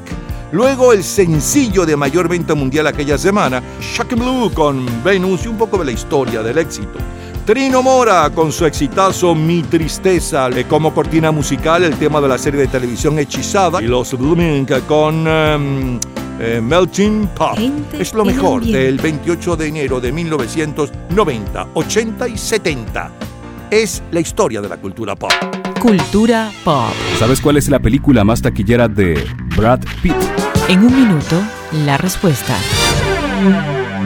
Luego 0.51 0.93
el 0.93 1.05
sencillo 1.05 1.87
de 1.87 1.97
mayor 1.97 2.29
venta 2.29 2.57
mundial 2.57 2.89
aquella 2.89 3.17
semana, 3.17 3.63
Shocking 3.81 4.19
Blue 4.19 4.53
con 4.53 4.87
Venus 5.05 5.45
y 5.45 5.49
un 5.49 5.57
poco 5.57 5.79
de 5.79 5.85
la 5.85 5.93
historia 5.93 6.43
del 6.43 6.59
éxito. 6.59 6.99
Trino 7.47 7.81
Mora 7.81 8.29
con 8.31 8.51
su 8.51 8.67
exitazo 8.67 9.33
Mi 9.33 9.63
Tristeza, 9.63 10.51
como 10.69 10.93
cortina 10.93 11.31
musical 11.31 11.85
el 11.85 11.95
tema 11.95 12.21
de 12.21 12.27
la 12.27 12.39
serie 12.39 12.63
de 12.63 12.67
televisión 12.67 13.17
Hechizada 13.21 13.81
y 13.81 13.87
los 13.87 14.19
Blooming 14.19 14.67
con 14.89 15.29
em, 15.29 16.01
eh, 16.41 16.61
Melting 16.61 17.29
Pot. 17.29 17.57
Gente 17.57 18.03
Es 18.03 18.13
lo 18.15 18.25
mejor 18.25 18.65
del 18.65 18.99
28 18.99 19.55
de 19.55 19.69
enero 19.69 20.01
de 20.01 20.11
1990, 20.11 21.69
80 21.73 22.27
y 22.27 22.37
70. 22.37 23.13
Es 23.71 24.03
la 24.11 24.19
historia 24.19 24.61
de 24.61 24.69
la 24.69 24.79
cultura 24.79 25.15
pop. 25.15 25.31
Cultura 25.81 26.51
pop. 26.65 26.91
¿Sabes 27.17 27.41
cuál 27.41 27.59
es 27.59 27.69
la 27.69 27.79
película 27.79 28.25
más 28.25 28.43
taquillera 28.43 28.89
de 28.89 29.25
Brad 29.57 29.83
Pitt? 30.03 30.17
En 30.67 30.81
un 30.81 30.93
minuto, 30.93 31.41
la 31.85 31.97
respuesta. 31.97 32.57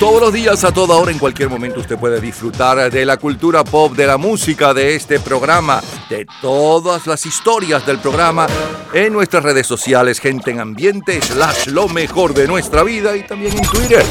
Todos 0.00 0.20
los 0.20 0.32
días, 0.32 0.64
a 0.64 0.72
toda 0.72 0.96
hora, 0.96 1.12
en 1.12 1.18
cualquier 1.18 1.48
momento, 1.48 1.78
usted 1.78 1.96
puede 1.96 2.20
disfrutar 2.20 2.90
de 2.90 3.06
la 3.06 3.16
cultura 3.16 3.62
pop, 3.62 3.94
de 3.94 4.08
la 4.08 4.18
música, 4.18 4.74
de 4.74 4.96
este 4.96 5.20
programa, 5.20 5.80
de 6.10 6.26
todas 6.42 7.06
las 7.06 7.24
historias 7.24 7.86
del 7.86 7.98
programa 7.98 8.48
en 8.92 9.12
nuestras 9.12 9.44
redes 9.44 9.68
sociales, 9.68 10.18
gente 10.18 10.50
en 10.50 10.58
ambiente, 10.58 11.22
slash 11.22 11.68
lo 11.68 11.88
mejor 11.88 12.34
de 12.34 12.48
nuestra 12.48 12.82
vida 12.82 13.16
y 13.16 13.22
también 13.24 13.56
en 13.56 13.62
Twitter. 13.62 14.04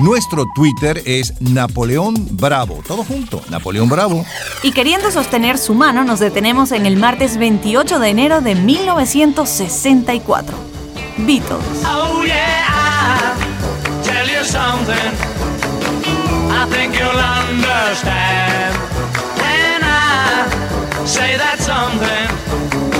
Nuestro 0.00 0.44
Twitter 0.54 1.02
es 1.06 1.40
Napoleón 1.40 2.14
Bravo. 2.32 2.82
Todo 2.86 3.02
junto, 3.02 3.42
Napoleón 3.48 3.88
Bravo. 3.88 4.26
Y 4.62 4.72
queriendo 4.72 5.10
sostener 5.10 5.56
su 5.56 5.72
mano, 5.74 6.04
nos 6.04 6.20
detenemos 6.20 6.70
en 6.70 6.84
el 6.84 6.96
martes 6.96 7.38
28 7.38 7.98
de 7.98 8.08
enero 8.08 8.42
de 8.42 8.54
1964. 8.56 10.54
Beatles. 11.18 11.60
Oh 11.86 12.24
yeah, 12.24 12.81
tell 14.24 14.38
you 14.38 14.44
something. 14.44 15.12
I 16.50 16.66
think 16.70 16.94
you'll 16.94 17.22
understand 17.40 18.74
when 19.40 19.82
I 19.82 21.04
say 21.04 21.36
that 21.36 21.58
something. 21.58 22.91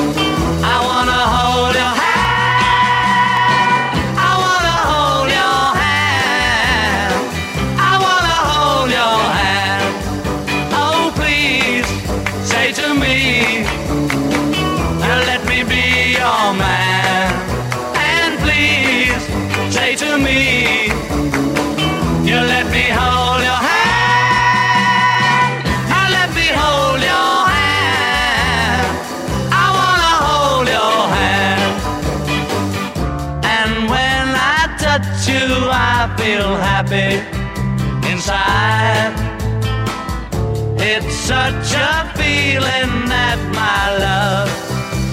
Such 41.22 41.74
a 41.74 42.10
feeling 42.18 43.06
that 43.06 43.38
my 43.54 43.96
love 44.02 44.50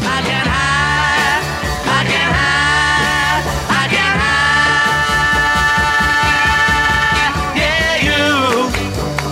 I 0.01 0.17
can 0.25 0.45
hide, 0.57 1.43
I 1.85 2.01
can 2.09 2.29
hide, 2.41 3.45
I 3.69 3.85
can 3.93 4.13
hide. 4.25 4.49
Yeah, 7.61 7.93
you 8.09 8.25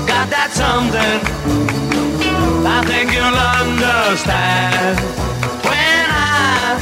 got 0.05 0.29
that 0.29 0.49
something. 0.53 1.19
I 2.67 2.79
think 2.85 3.09
you'll 3.11 3.41
understand 3.57 4.99
when 5.65 6.05
I 6.13 6.77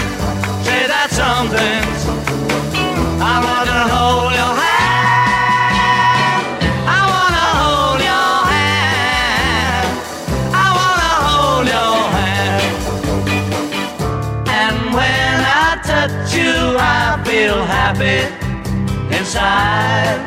say 0.65 0.81
that 0.91 1.09
something. 1.11 1.84
Happy 17.95 18.27
inside. 19.15 20.19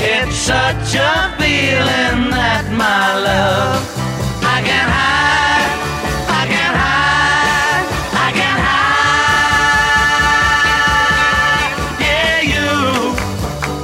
It's 0.00 0.36
such 0.36 0.94
a 0.94 1.34
feeling 1.38 2.30
that 2.30 2.64
my 2.70 3.18
love 3.28 3.82
I 4.42 4.62
can 4.62 4.88
hide, 4.88 5.70
I 6.28 6.46
can 6.46 6.74
hide, 6.82 7.86
I 8.26 8.30
can 8.38 8.58
hide. 8.66 9.24
Yeah, 12.00 12.40
you 12.52 12.68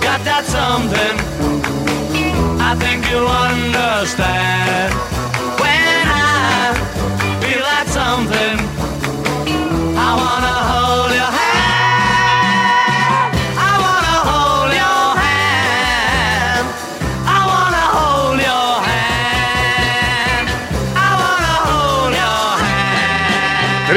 got 0.01 0.21
that 0.25 0.45
something. 0.47 1.17
I 2.61 2.75
think 2.77 3.11
you'll 3.11 3.27
understand 3.27 4.62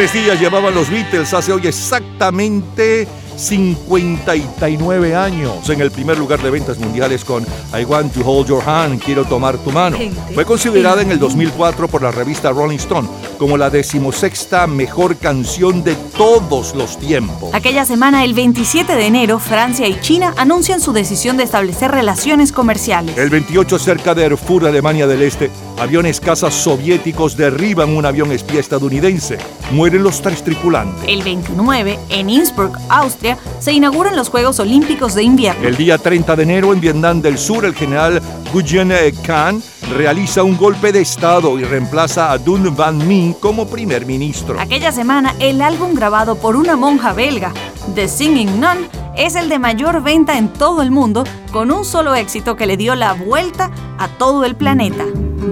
Tres 0.06 0.24
días 0.24 0.40
llevaban 0.40 0.76
los 0.76 0.92
Beatles 0.92 1.34
hace 1.34 1.52
hoy 1.52 1.66
exactamente 1.66 3.08
59 3.38 5.16
años 5.16 5.68
en 5.68 5.82
el 5.82 5.90
primer 5.90 6.20
lugar 6.20 6.44
de 6.44 6.52
ventas 6.52 6.78
mundiales 6.78 7.26
con 7.26 7.44
I 7.74 7.86
Want 7.86 8.14
to 8.14 8.22
Hold 8.24 8.48
Your 8.50 8.64
Hand, 8.70 9.02
Quiero 9.02 9.26
tomar 9.26 9.58
tu 9.58 9.72
mano. 9.72 9.98
Fue 10.36 10.46
considerada 10.46 11.02
en 11.02 11.10
el 11.10 11.18
2004 11.18 11.88
por 11.88 12.04
la 12.04 12.12
revista 12.12 12.52
Rolling 12.52 12.78
Stone 12.78 13.08
como 13.40 13.58
la 13.58 13.72
decimosexta 13.72 14.68
mejor 14.68 15.18
canción 15.18 15.84
de 15.84 15.96
todos 16.16 16.76
los 16.76 17.00
tiempos. 17.00 17.54
Aquella 17.54 17.84
semana, 17.84 18.24
el 18.24 18.36
27 18.36 18.96
de 18.96 19.08
enero, 19.08 19.40
Francia 19.40 19.88
y 19.88 20.00
China 20.02 20.36
anuncian 20.38 20.80
su 20.82 20.94
decisión 20.94 21.36
de 21.36 21.44
establecer 21.44 21.90
relaciones 21.90 22.52
comerciales. 22.52 23.18
El 23.18 23.32
28 23.32 23.80
cerca 23.80 24.14
de 24.14 24.26
Erfurt, 24.26 24.68
Alemania 24.68 25.08
del 25.08 25.24
Este, 25.24 25.50
aviones 25.80 26.20
cazas 26.20 26.54
soviéticos 26.54 27.36
derriban 27.38 27.96
un 27.96 28.06
avión 28.06 28.32
espía 28.32 28.60
estadounidense. 28.60 29.38
Mueren 29.72 30.04
los 30.04 30.22
tres 30.22 30.44
tripulantes. 30.44 31.04
El 31.08 31.24
29, 31.24 32.00
en 32.10 32.30
Innsbruck, 32.30 32.78
Austria, 32.90 33.38
se 33.60 33.72
inauguran 33.72 34.16
los 34.16 34.30
Juegos 34.30 34.60
Olímpicos 34.60 35.16
de 35.16 35.24
Invierno. 35.24 35.68
El 35.68 35.76
día 35.76 35.98
30 35.98 36.36
de 36.36 36.44
enero 36.44 36.74
en 36.74 36.82
Vietnam 36.82 37.22
del 37.22 37.38
Sur, 37.38 37.66
el 37.66 37.76
general 37.76 38.22
Nguyen 38.54 38.94
Khan 39.24 39.62
realiza 39.96 40.44
un 40.44 40.58
golpe 40.58 40.92
de 40.92 41.02
Estado 41.02 41.60
y 41.60 41.64
reemplaza 41.64 42.32
a 42.32 42.38
Dun 42.38 42.76
Van 42.76 43.06
Minh 43.08 43.34
como 43.34 43.68
primer 43.68 44.06
ministro. 44.06 44.60
Aquella 44.60 44.92
semana, 44.92 45.36
el 45.40 45.62
álbum 45.62 45.94
grabado 45.94 46.36
por 46.36 46.56
una 46.56 46.76
monja 46.76 47.14
belga, 47.14 47.54
The 47.94 48.08
Singing 48.08 48.60
Nun, 48.60 48.88
es 49.16 49.36
el 49.36 49.50
de 49.50 49.60
mayor 49.60 50.04
venta 50.04 50.38
en 50.38 50.52
todo 50.52 50.82
el 50.82 50.92
mundo, 50.92 51.24
con 51.52 51.72
un 51.72 51.86
solo 51.86 52.16
éxito 52.16 52.56
que 52.56 52.66
le 52.66 52.78
dio 52.78 52.96
la 52.96 53.14
vuelta 53.14 53.72
a 53.98 54.08
todo 54.08 54.44
el 54.44 54.56
planeta. 54.56 55.06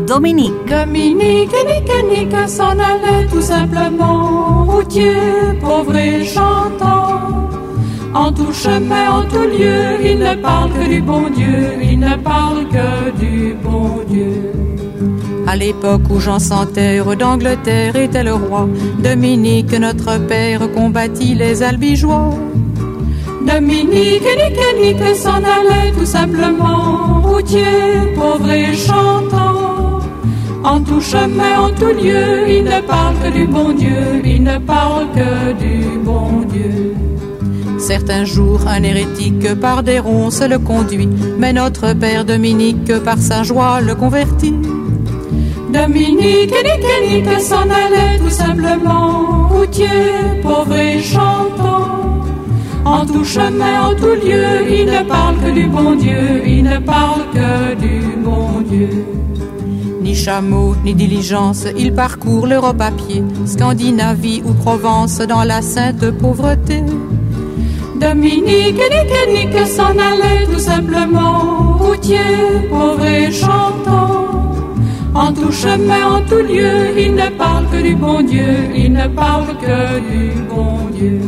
Dominique. 0.05 0.53
Dominique, 0.67 1.55
nique, 1.67 2.03
nique, 2.09 2.49
s'en 2.49 2.71
allait 2.71 3.25
tout 3.31 3.41
simplement, 3.41 4.65
routier, 4.65 5.15
pauvre 5.61 5.95
et 5.95 6.25
chantant. 6.25 7.49
En 8.13 8.31
tout 8.31 8.53
chemin, 8.53 9.09
en 9.09 9.23
tout 9.23 9.47
lieu, 9.57 9.97
il 10.03 10.19
ne 10.19 10.35
parle 10.35 10.71
que 10.71 10.87
du 10.87 11.01
bon 11.01 11.29
Dieu, 11.29 11.79
il 11.81 11.99
ne 11.99 12.15
parle 12.17 12.67
que 12.67 13.17
du 13.19 13.55
bon 13.63 14.01
Dieu. 14.07 14.51
À 15.47 15.55
l'époque 15.55 16.03
où 16.09 16.19
Jean 16.19 16.39
sans 16.39 16.65
terre 16.65 17.15
d'Angleterre 17.15 17.95
était 17.95 18.23
le 18.23 18.33
roi, 18.33 18.67
Dominique, 18.99 19.73
notre 19.73 20.19
père, 20.27 20.71
combattit 20.71 21.33
les 21.33 21.63
albigeois. 21.63 22.29
Dominique, 23.47 24.23
nique, 24.39 24.79
nique, 24.79 25.15
s'en 25.15 25.37
allait 25.37 25.91
tout 25.97 26.05
simplement, 26.05 27.21
routier, 27.23 27.63
pauvre 28.15 28.51
et 28.51 28.75
chantant. 28.75 29.62
En 30.63 30.79
tout 30.79 31.01
chemin, 31.01 31.59
en 31.59 31.69
tout 31.71 31.87
lieu, 31.87 32.47
il 32.47 32.63
ne 32.63 32.79
parle 32.81 33.15
que 33.21 33.29
du 33.29 33.45
bon 33.45 33.73
Dieu, 33.73 34.21
il 34.23 34.43
ne 34.43 34.57
parle 34.59 35.07
que 35.13 35.53
du 35.53 35.97
bon 35.99 36.43
Dieu. 36.51 36.95
Certains 37.79 38.23
jours, 38.23 38.61
un 38.67 38.81
hérétique 38.81 39.55
par 39.55 39.83
des 39.83 39.99
ronces 39.99 40.41
le 40.41 40.57
conduit, 40.59 41.09
mais 41.37 41.51
notre 41.51 41.93
père 41.93 42.23
Dominique 42.23 42.97
par 43.03 43.17
sa 43.17 43.43
joie 43.43 43.81
le 43.81 43.93
convertit. 43.93 44.55
Dominique, 45.73 46.53
nique, 46.67 47.25
nique, 47.25 47.41
s'en 47.41 47.63
allait 47.63 48.19
tout 48.19 48.29
simplement, 48.29 49.49
routier, 49.49 49.87
pauvre 50.41 50.77
et 50.77 51.01
chantant. 51.01 52.23
En 52.85 53.05
tout 53.05 53.25
chemin, 53.25 53.89
en 53.89 53.95
tout 53.95 54.15
lieu, 54.25 54.45
il 54.69 54.85
ne 54.85 55.03
parle 55.03 55.35
que 55.43 55.51
du 55.51 55.67
bon 55.67 55.95
Dieu, 55.95 56.41
il 56.45 56.63
ne 56.63 56.77
parle 56.77 57.23
que 57.33 57.75
du 57.75 57.99
bon 58.23 58.61
Dieu. 58.61 59.05
Ni 60.03 60.15
chameau, 60.15 60.75
ni 60.83 60.93
diligence, 60.93 61.65
il 61.77 61.93
parcourt 61.93 62.45
l'Europe 62.45 62.81
à 62.81 62.91
pied, 62.91 63.23
Scandinavie 63.45 64.43
ou 64.45 64.51
Provence 64.51 65.19
dans 65.19 65.45
la 65.45 65.61
sainte 65.61 66.11
pauvreté. 66.11 66.83
Dominique, 68.01 68.81
nique, 68.93 69.29
nique, 69.33 69.65
s'en 69.65 69.91
allait 69.91 70.45
tout 70.51 70.59
simplement, 70.59 71.77
routier, 71.79 72.17
pauvre 72.69 73.05
et 73.05 73.31
chantant. 73.31 74.27
En 75.15 75.31
tout 75.31 75.53
chemin, 75.53 76.17
en 76.17 76.21
tout 76.21 76.43
lieu, 76.51 76.99
il 76.99 77.15
ne 77.15 77.29
parle 77.37 77.65
que 77.71 77.81
du 77.81 77.95
bon 77.95 78.21
Dieu, 78.23 78.55
il 78.75 78.91
ne 78.91 79.07
parle 79.07 79.57
que 79.57 79.99
du 80.01 80.33
bon 80.49 80.89
Dieu. 80.93 81.21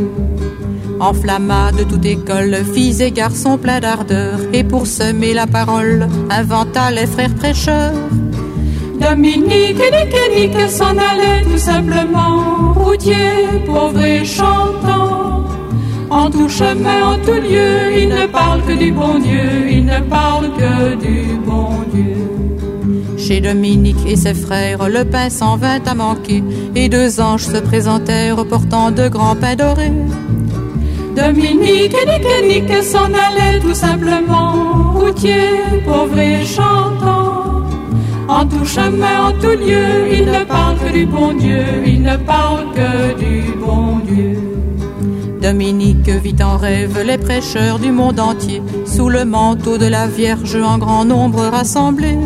Enflamma 0.99 1.71
de 1.71 1.84
toute 1.84 2.05
école, 2.05 2.57
filles 2.73 3.03
et 3.03 3.11
garçons 3.11 3.57
pleins 3.57 3.80
d'ardeur, 3.80 4.38
et 4.51 4.65
pour 4.65 4.86
semer 4.86 5.34
la 5.34 5.47
parole, 5.47 6.09
inventa 6.30 6.91
les 6.91 7.05
frères 7.05 7.36
prêcheurs. 7.36 7.93
Dominique, 9.00 9.78
nique, 9.78 10.22
nique, 10.36 10.70
s'en 10.70 10.96
allait 10.98 11.43
tout 11.43 11.58
simplement, 11.58 12.74
routier, 12.76 13.16
pauvre 13.66 14.04
et 14.04 14.24
chantant. 14.24 15.46
En 16.10 16.30
tout 16.30 16.48
chemin, 16.48 17.14
en 17.14 17.18
tout 17.18 17.41
lieu, 17.41 17.98
il 17.98 18.10
ne 18.10 18.26
parle 18.28 18.62
que 18.64 18.74
du 18.74 18.91
bon 18.91 19.20
Dieu, 19.20 19.70
il 19.70 19.86
ne 19.86 20.00
parle 20.02 20.50
que 20.58 20.96
du 20.96 21.36
bon 21.46 21.70
Dieu. 21.93 22.16
Chez 23.18 23.41
Dominique 23.41 24.06
et 24.08 24.16
ses 24.16 24.34
frères, 24.34 24.88
le 24.88 25.04
pain 25.04 25.30
s'en 25.30 25.58
vint 25.58 25.82
à 25.86 25.93
manquer, 25.93 26.43
et 26.76 26.88
deux 26.89 27.20
anges 27.20 27.46
se 27.46 27.58
présentèrent 27.58 28.46
portant 28.46 28.91
de 28.91 29.08
grands 29.10 29.36
pains 29.36 29.56
dorés. 29.56 29.91
Dominique, 31.16 31.96
nique, 32.08 32.43
nique, 32.48 32.84
s'en 32.84 33.06
allait 33.06 33.60
tout 33.62 33.74
simplement, 33.74 34.93
routier, 34.93 35.50
pauvre 35.86 36.20
et 36.20 36.46
chantant. 36.46 37.24
En 38.28 38.45
tout 38.45 38.65
chemin, 38.65 39.28
en 39.28 39.32
tout 39.34 39.57
lieu, 39.57 40.11
il 40.11 40.26
ne 40.26 40.43
parle 40.45 40.78
que 40.80 40.91
du 40.91 41.05
bon 41.05 41.34
Dieu, 41.34 41.63
il 41.86 42.01
ne 42.01 42.17
parle 42.17 42.65
que 42.73 43.19
du 43.19 43.53
bon 43.59 43.99
Dieu. 44.03 44.39
Dominique 45.41 46.09
vit 46.09 46.36
en 46.41 46.57
rêve 46.57 47.03
les 47.05 47.19
prêcheurs 47.19 47.78
du 47.78 47.91
monde 47.91 48.19
entier, 48.19 48.63
sous 48.86 49.09
le 49.09 49.26
manteau 49.26 49.78
de 49.78 49.86
la 49.86 50.07
Vierge 50.07 50.55
en 50.55 50.80
grand 50.80 51.05
nombre 51.05 51.41
rassemblés. 51.45 52.17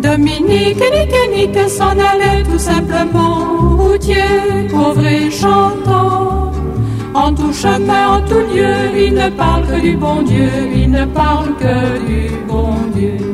Dominique, 0.00 0.76
nique, 0.76 1.30
nique, 1.34 1.68
s'en 1.68 1.90
allait 1.90 2.44
tout 2.44 2.58
simplement, 2.58 3.76
routier, 3.76 4.68
pauvre 4.70 5.04
et 5.04 5.28
chantant. 5.28 6.52
En 7.14 7.32
tout 7.32 7.52
chemin, 7.52 8.18
en 8.18 8.20
tout 8.20 8.44
lieu, 8.54 8.74
il 8.96 9.14
ne 9.14 9.28
parle 9.30 9.66
que 9.66 9.80
du 9.80 9.96
bon 9.96 10.22
Dieu, 10.22 10.50
il 10.72 10.90
ne 10.90 11.04
parle 11.06 11.48
que 11.56 12.06
du 12.06 12.30
bon 12.46 12.74
Dieu. 12.94 13.33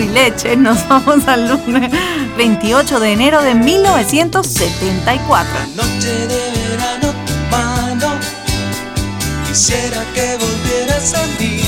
Y 0.00 0.08
leche 0.08 0.56
nos 0.64 0.88
vamos 0.88 1.28
al 1.28 1.48
lunes 1.48 1.90
28 2.36 3.00
de 3.00 3.12
enero 3.12 3.42
de 3.42 3.54
1974. 3.54 5.52
Noche 5.76 6.26
de 6.26 6.50
verano, 6.50 7.12
mano. 7.50 8.14
Quisiera 9.46 10.04
que 10.14 10.36
volvieras 10.36 11.14
a 11.14 11.26
mí. 11.38 11.60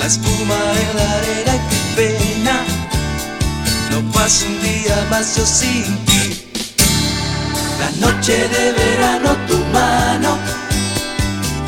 La 0.00 0.06
espuma 0.06 0.54
en 0.54 0.96
la 0.96 1.12
arena, 1.16 1.52
qué 1.68 1.78
pena. 1.96 2.64
No 3.90 4.00
paso 4.12 4.46
un 4.46 4.60
día 4.62 5.06
más 5.10 5.36
yo 5.36 5.44
sin 5.44 5.96
ti. 6.04 6.46
La 7.80 7.90
noche 8.06 8.48
de 8.48 8.72
verano, 8.72 9.36
tu 9.48 9.58
mano. 9.72 10.38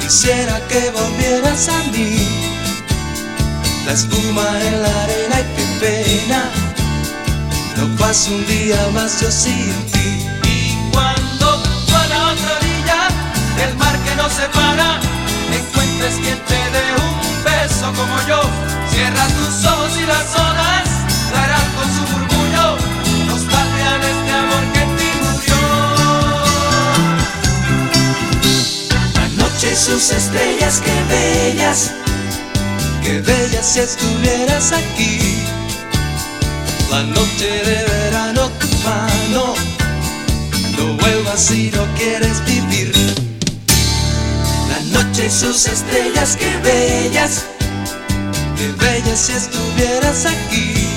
Quisiera 0.00 0.60
que 0.68 0.90
volvieras 0.90 1.68
a 1.68 1.82
mí. 1.90 2.43
La 3.86 3.92
espuma 3.92 4.46
en 4.62 4.82
la 4.82 5.02
arena, 5.02 5.36
qué 5.54 5.64
pena. 5.78 6.50
No 7.76 7.96
paso 7.98 8.32
un 8.32 8.46
día 8.46 8.78
más 8.94 9.20
yo 9.20 9.30
sin 9.30 9.72
ti. 9.92 10.26
Y 10.44 10.90
cuando 10.90 11.62
tú 11.86 11.94
a 11.94 12.06
la 12.06 12.32
otra 12.32 12.56
orilla 12.60 13.08
del 13.58 13.76
mar 13.76 13.94
que 14.04 14.14
nos 14.16 14.32
separa, 14.32 15.00
encuentres 15.52 16.14
quien 16.14 16.38
te 16.48 16.60
dé 16.74 16.84
un 16.96 17.44
beso 17.44 17.92
como 17.92 18.16
yo, 18.26 18.40
cierra 18.90 19.26
tus 19.28 19.66
ojos 19.66 19.92
y 19.98 20.06
las 20.06 20.34
olas 20.34 20.88
darán 21.30 21.66
con 21.76 21.88
su 21.94 22.02
murmullo 22.12 22.78
nostalgia 23.26 23.98
de 23.98 24.10
este 24.10 24.32
amor 24.32 24.64
que 24.72 24.80
en 24.80 24.96
ti 24.96 25.10
murió. 25.20 25.60
La 29.14 29.28
noche 29.42 29.72
y 29.72 29.76
sus 29.76 30.10
estrellas, 30.10 30.80
qué 30.82 30.96
bellas. 31.10 32.03
Qué 33.04 33.20
bellas 33.20 33.66
si 33.66 33.80
estuvieras 33.80 34.72
aquí. 34.72 35.18
La 36.90 37.02
noche 37.02 37.46
de 37.46 37.84
verano, 37.84 38.50
tu 38.58 38.66
mano. 38.78 39.54
No 40.78 40.94
vuelvas 40.96 41.38
si 41.38 41.70
no 41.70 41.84
quieres 41.98 42.42
vivir. 42.46 42.94
La 44.70 44.98
noche 44.98 45.26
y 45.26 45.30
sus 45.30 45.66
estrellas, 45.66 46.34
qué 46.38 46.56
bellas. 46.62 47.44
Qué 48.56 48.72
bellas 48.82 49.18
si 49.18 49.32
estuvieras 49.32 50.24
aquí. 50.24 50.88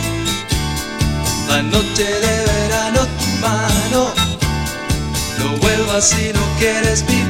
La 1.50 1.62
noche 1.62 2.06
de 2.06 2.46
verano, 2.54 3.02
tu 3.20 3.28
mano. 3.42 4.14
No 5.40 5.58
vuelvas 5.58 6.08
si 6.08 6.32
no 6.32 6.42
quieres 6.58 7.06
vivir. 7.06 7.27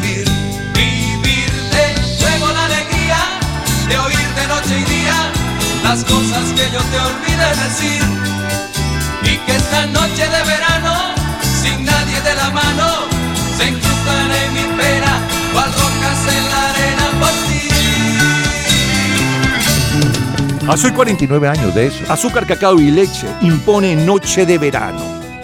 Las 5.89 6.03
cosas 6.03 6.51
que 6.51 6.65
yo 6.73 6.81
te 6.91 6.99
olvidé 6.99 7.49
decir. 7.63 8.03
Y 9.23 9.37
que 9.45 9.55
esta 9.55 9.85
noche 9.87 10.23
de 10.27 10.43
verano, 10.43 10.93
sin 11.61 11.85
nadie 11.85 12.19
de 12.21 12.35
la 12.35 12.49
mano, 12.49 12.87
se 13.55 13.69
incrustan 13.69 14.31
en 14.41 14.53
mi 14.53 14.65
pena, 14.75 15.21
cual 15.53 15.71
rocas 15.71 16.19
en 16.35 16.43
la 16.51 16.69
arena 16.69 17.05
por 17.21 17.35
ti. 17.47 17.61
Soy 20.81 20.91
49 20.91 21.47
años 21.47 21.73
de 21.73 21.87
eso. 21.87 22.03
Azúcar, 22.09 22.45
cacao 22.45 22.79
y 22.79 22.91
leche 22.91 23.27
impone 23.41 23.95
Noche 23.95 24.45
de 24.45 24.57
Verano. 24.57 25.01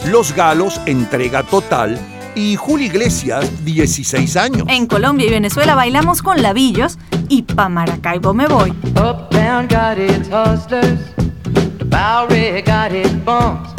Los 0.07 0.35
Galos, 0.35 0.81
entrega 0.85 1.43
total. 1.43 1.97
Y 2.35 2.57
Julio 2.57 2.87
Iglesias, 2.87 3.63
16 3.63 4.35
años. 4.35 4.63
En 4.67 4.87
Colombia 4.87 5.27
y 5.27 5.29
Venezuela 5.29 5.75
bailamos 5.75 6.21
con 6.21 6.41
labillos 6.41 6.97
y 7.29 7.41
pa' 7.41 7.69
Maracaibo 7.69 8.33
me 8.33 8.45
voy. 8.45 8.71
Uptown 8.95 9.67
got 9.67 9.97
its 9.97 10.27
hustlers, 10.27 10.99
the 11.77 11.85
Bowery 11.85 12.61
got 12.61 12.91
its 12.91 13.13
bums. 13.25 13.69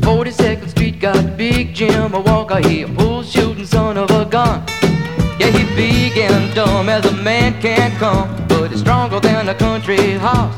42nd 0.00 0.68
Street 0.68 1.00
got 1.00 1.36
Big 1.36 1.74
Jim, 1.74 2.14
a 2.14 2.20
walker, 2.20 2.60
he 2.66 2.82
a 2.82 2.88
bull 2.88 3.22
shooting 3.22 3.66
son 3.66 3.96
of 3.96 4.10
a 4.10 4.24
gun. 4.24 4.64
Yeah, 5.38 5.50
he 5.50 5.64
big 5.74 6.18
and 6.18 6.54
dumb 6.54 6.88
as 6.88 7.04
a 7.06 7.12
man 7.12 7.60
can 7.60 7.96
come, 7.98 8.28
but 8.48 8.70
he's 8.70 8.80
stronger 8.80 9.20
than 9.20 9.48
a 9.48 9.54
country 9.54 10.14
horse. 10.14 10.54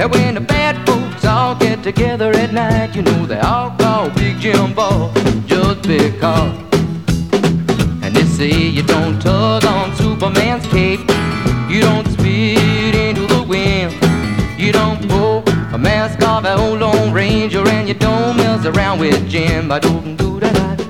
And 0.00 0.10
when 0.10 0.34
the 0.34 0.40
bad 0.40 0.74
folks 0.86 1.24
all 1.24 1.54
get 1.54 1.82
together 1.82 2.30
at 2.32 2.52
night, 2.52 2.96
you 2.96 3.02
know 3.02 3.26
they 3.26 3.38
all 3.38 3.70
call 3.72 4.10
Big 4.10 4.38
Jim 4.38 4.72
Ball 4.72 5.12
just 5.46 5.82
because. 5.82 6.69
Say 8.40 8.70
you 8.70 8.82
don't 8.82 9.20
tug 9.20 9.66
on 9.66 9.94
Superman's 9.96 10.66
cape, 10.68 11.00
you 11.68 11.82
don't 11.82 12.08
spit 12.08 12.94
into 12.94 13.26
the 13.26 13.44
wind, 13.46 13.92
you 14.56 14.72
don't 14.72 15.06
pull 15.10 15.44
a 15.74 15.76
mask 15.76 16.26
off 16.26 16.46
an 16.46 16.58
old 16.58 16.80
Lone 16.80 17.12
Ranger, 17.12 17.68
and 17.68 17.86
you 17.86 17.92
don't 17.92 18.38
mess 18.38 18.64
around 18.64 18.98
with 18.98 19.28
Jim. 19.28 19.70
I 19.70 19.78
don't 19.78 20.16
do 20.16 20.40
that. 20.40 20.80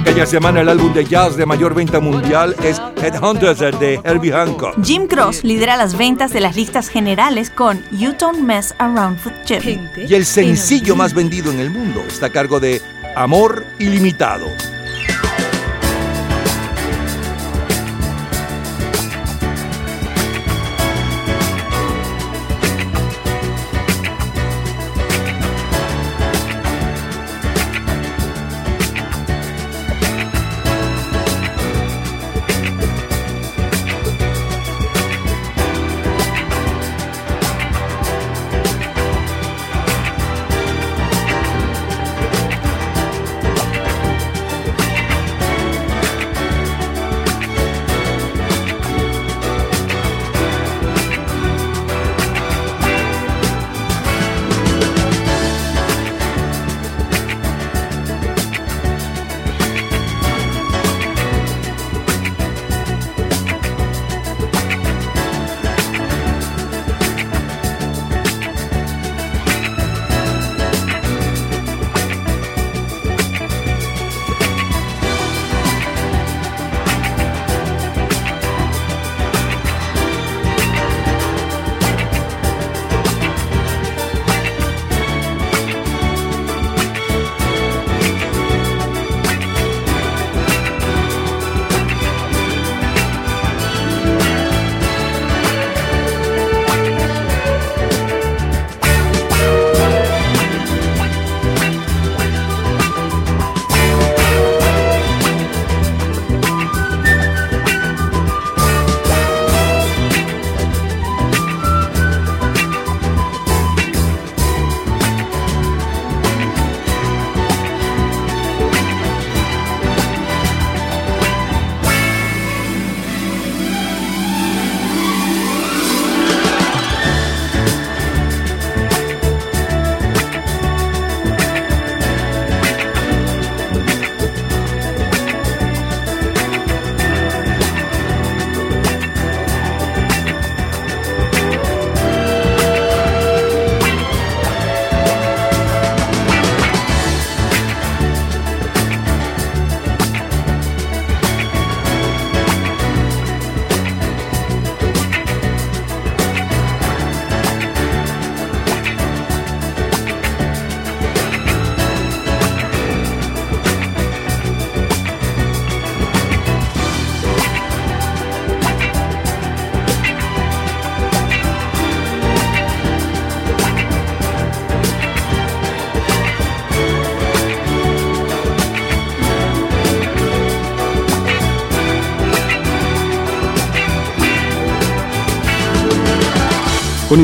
Aquella 0.00 0.26
semana 0.26 0.60
el 0.60 0.68
álbum 0.68 0.92
de 0.94 1.04
jazz 1.04 1.36
de 1.36 1.44
mayor 1.44 1.74
venta 1.74 1.98
mundial 1.98 2.54
es 2.62 2.80
Headhunters 3.02 3.58
de 3.80 4.00
Herbie 4.04 4.32
Hancock. 4.32 4.76
Jim 4.80 5.08
Cross 5.08 5.42
lidera 5.42 5.76
las 5.76 5.98
ventas 5.98 6.32
de 6.32 6.38
las 6.38 6.54
listas 6.54 6.88
generales 6.88 7.50
con 7.50 7.82
You 7.90 8.14
Don't 8.16 8.38
Mess 8.38 8.76
Around 8.78 9.18
with 9.26 9.32
Jim. 9.44 9.80
Y 10.08 10.14
el 10.14 10.24
sencillo 10.24 10.94
más 10.94 11.14
vendido 11.14 11.50
en 11.50 11.58
el 11.58 11.70
mundo 11.70 12.00
está 12.06 12.26
a 12.26 12.30
cargo 12.30 12.60
de 12.60 12.80
Amor 13.16 13.64
Ilimitado. 13.80 14.46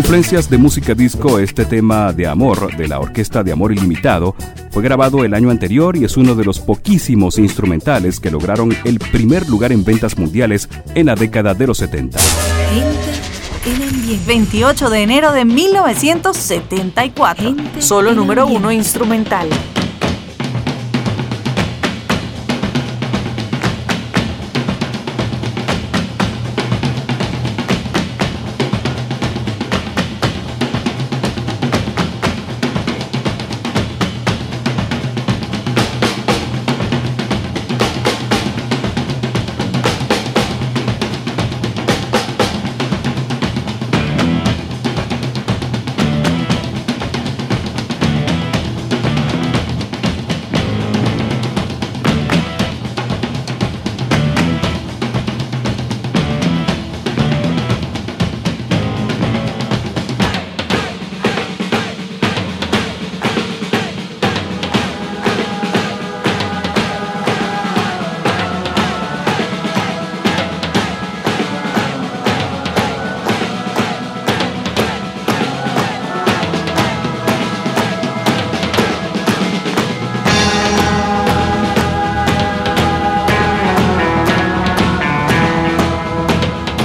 Influencias 0.01 0.49
de 0.49 0.57
música 0.57 0.95
disco, 0.95 1.39
este 1.39 1.67
tema 1.67 2.15
de 2.15 2.27
amor 2.27 2.75
de 2.75 2.89
la 2.89 3.01
Orquesta 3.01 3.43
de 3.43 3.53
Amor 3.53 3.71
Ilimitado 3.71 4.35
fue 4.71 4.83
grabado 4.83 5.27
el 5.27 5.35
año 5.35 5.51
anterior 5.51 5.95
y 5.95 6.05
es 6.05 6.17
uno 6.17 6.35
de 6.35 6.43
los 6.43 6.59
poquísimos 6.59 7.37
instrumentales 7.37 8.19
que 8.19 8.31
lograron 8.31 8.75
el 8.85 8.99
primer 8.99 9.47
lugar 9.47 9.73
en 9.73 9.85
ventas 9.85 10.17
mundiales 10.17 10.71
en 10.95 11.05
la 11.05 11.17
década 11.17 11.53
de 11.53 11.67
los 11.67 11.77
70. 11.79 12.19
28 14.27 14.89
de 14.89 15.03
enero 15.03 15.33
de 15.33 15.45
1974. 15.45 17.57
Solo 17.79 18.15
número 18.15 18.47
uno 18.47 18.73
instrumental. 18.73 19.51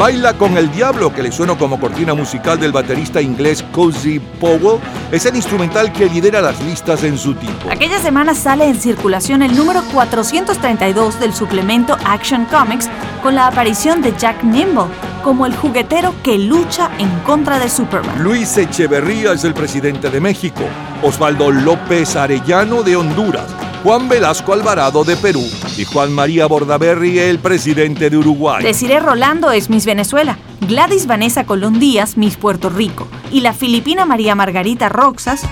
Baila 0.05 0.33
con 0.33 0.55
el 0.55 0.71
Diablo, 0.71 1.11
que 1.11 1.23
le 1.23 1.31
suena 1.31 1.57
como 1.57 1.79
cortina 1.79 2.13
musical 2.13 2.59
del 2.59 2.71
baterista 2.71 3.19
inglés 3.19 3.65
Cozy 3.71 4.19
Powell, 4.39 4.79
es 5.11 5.25
el 5.25 5.35
instrumental 5.35 5.91
que 5.91 6.05
lidera 6.05 6.41
las 6.41 6.61
listas 6.61 7.03
en 7.03 7.17
su 7.17 7.33
tipo. 7.33 7.71
Aquella 7.71 7.97
semana 7.97 8.35
sale 8.35 8.67
en 8.67 8.79
circulación 8.79 9.41
el 9.41 9.55
número 9.55 9.81
432 9.95 11.19
del 11.19 11.33
suplemento 11.33 11.97
Action 12.05 12.45
Comics 12.45 12.87
con 13.23 13.33
la 13.33 13.47
aparición 13.47 14.03
de 14.03 14.13
Jack 14.15 14.43
Nimble 14.43 14.83
como 15.23 15.47
el 15.47 15.55
juguetero 15.55 16.13
que 16.21 16.37
lucha 16.37 16.91
en 16.99 17.09
contra 17.21 17.57
de 17.57 17.67
Superman. 17.67 18.21
Luis 18.21 18.55
Echeverría 18.59 19.33
es 19.33 19.43
el 19.43 19.55
presidente 19.55 20.11
de 20.11 20.19
México, 20.19 20.65
Osvaldo 21.01 21.49
López 21.49 22.15
Arellano 22.15 22.83
de 22.83 22.95
Honduras, 22.95 23.47
Juan 23.85 24.09
Velasco 24.09 24.51
Alvarado 24.51 25.03
de 25.03 25.15
Perú 25.15 25.47
y 25.77 25.85
Juan 25.85 26.11
María 26.11 26.47
Bordaberry 26.47 27.19
el 27.19 27.37
presidente 27.37 28.09
de 28.09 28.17
Uruguay. 28.17 28.63
Desiree 28.63 28.99
Rolando 28.99 29.51
es 29.51 29.69
Miss 29.69 29.85
Venezuela, 29.85 30.39
Gladys 30.61 31.05
Vanessa 31.05 31.43
Colón 31.43 31.77
Díaz 31.77 32.17
Miss 32.17 32.35
Puerto 32.35 32.71
Rico 32.71 33.07
y 33.31 33.41
la 33.41 33.53
filipina 33.53 34.07
María 34.07 34.33
Margarita 34.33 34.89
Roxas 34.89 35.43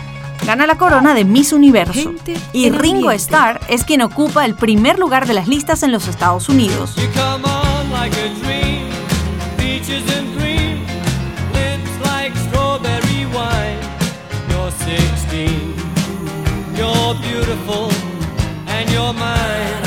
gana 0.48 0.66
la 0.66 0.80
corona 0.80 1.14
de 1.14 1.26
Miss 1.26 1.54
Universo. 1.54 2.12
Y 2.54 2.72
Ringo 2.72 3.10
ambiente. 3.10 3.16
Starr 3.18 3.60
es 3.70 3.84
quien 3.84 4.02
ocupa 4.02 4.46
el 4.46 4.56
primer 4.56 4.98
lugar 4.98 5.28
de 5.28 5.36
las 5.36 5.48
listas 5.48 5.84
en 5.84 5.92
los 5.92 6.08
Estados 6.08 6.50
Unidos. 6.50 6.96
You 6.96 7.04
come 7.14 7.46
on 7.46 7.92
like 7.92 8.18
a 8.18 8.30
dream, 8.44 8.90
peaches 9.58 10.02
and 10.12 10.36
cream, 10.36 10.80
lips 11.54 11.92
like 12.04 12.36
strawberry 12.50 13.28
wine. 13.28 13.78
You're 14.50 14.72
16, 14.72 15.76
you're 16.76 17.14
beautiful, 17.22 17.92
and 18.96 19.02
you're 19.18 19.83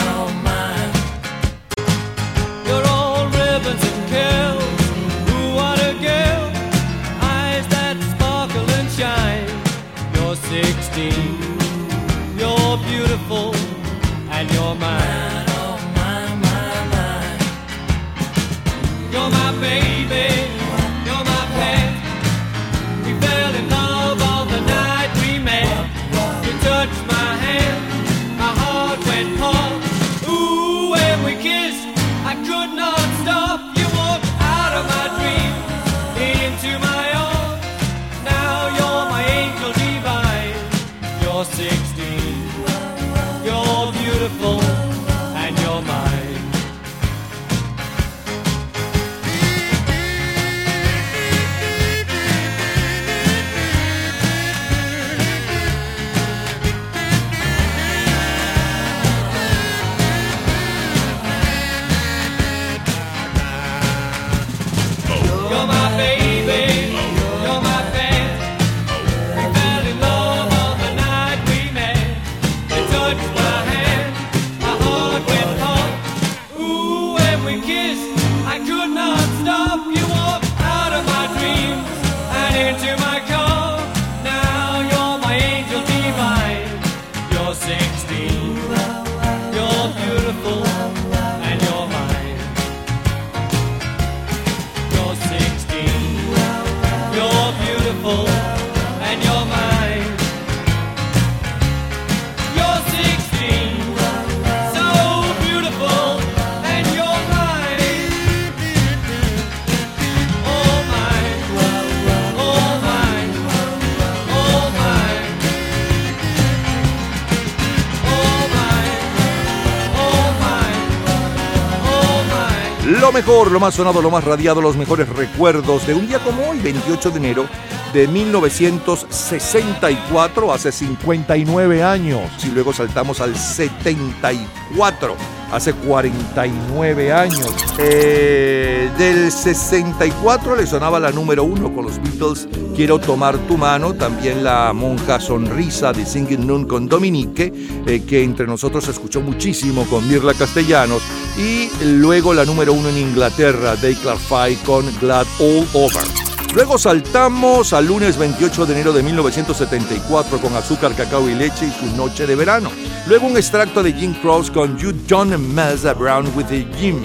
mejor, 123.16 123.50
lo 123.50 123.58
más 123.58 123.74
sonado, 123.74 124.00
lo 124.02 124.10
más 124.10 124.24
radiado, 124.24 124.60
los 124.60 124.76
mejores 124.76 125.08
recuerdos 125.08 125.86
de 125.86 125.94
un 125.94 126.06
día 126.06 126.18
como 126.18 126.50
hoy, 126.50 126.60
28 126.60 127.12
de 127.12 127.16
enero 127.16 127.48
de 127.94 128.06
1964, 128.06 130.52
hace 130.52 130.70
59 130.70 131.82
años. 131.82 132.30
Y 132.44 132.48
luego 132.48 132.74
saltamos 132.74 133.22
al 133.22 133.34
74, 133.34 135.16
hace 135.52 135.72
49 135.72 137.12
años. 137.12 137.50
Eh, 137.78 138.90
del 138.98 139.30
64 139.30 140.56
le 140.56 140.66
sonaba 140.66 140.98
la 140.98 141.10
número 141.10 141.44
uno 141.44 141.72
con 141.74 141.84
los 141.84 142.00
Beatles, 142.02 142.48
Quiero 142.76 142.98
tomar 142.98 143.38
tu 143.48 143.56
mano, 143.56 143.94
también 143.94 144.44
la 144.44 144.70
monja 144.74 145.18
sonrisa 145.18 145.94
de 145.94 146.04
Singing 146.04 146.46
Noon 146.46 146.66
con 146.66 146.86
Dominique, 146.86 147.50
eh, 147.86 148.02
que 148.06 148.22
entre 148.22 148.46
nosotros 148.46 148.84
se 148.84 148.90
escuchó 148.90 149.22
muchísimo 149.22 149.86
con 149.86 150.06
Mirla 150.06 150.34
Castellanos, 150.34 151.02
y 151.38 151.70
luego 151.82 152.34
la 152.34 152.44
número 152.44 152.74
uno 152.74 152.90
en 152.90 152.98
Inglaterra, 152.98 153.76
Dave 153.76 153.96
Clark 154.02 154.20
con 154.66 154.84
Glad 155.00 155.26
All 155.40 155.66
Over. 155.72 156.25
Luego 156.56 156.78
saltamos 156.78 157.74
al 157.74 157.84
lunes 157.84 158.16
28 158.16 158.64
de 158.64 158.72
enero 158.72 158.94
de 158.94 159.02
1974 159.02 160.40
con 160.40 160.56
Azúcar, 160.56 160.94
Cacao 160.94 161.28
y 161.28 161.34
Leche 161.34 161.66
y 161.66 161.70
su 161.70 161.94
Noche 161.94 162.26
de 162.26 162.34
Verano. 162.34 162.70
Luego 163.06 163.26
un 163.26 163.36
extracto 163.36 163.82
de 163.82 163.92
Jim 163.92 164.14
Cross 164.22 164.50
con 164.50 164.78
You 164.78 164.94
Don't 165.06 165.36
Mess 165.36 165.84
Around 165.84 166.34
with 166.34 166.46
the 166.46 166.66
Jim. 166.78 167.02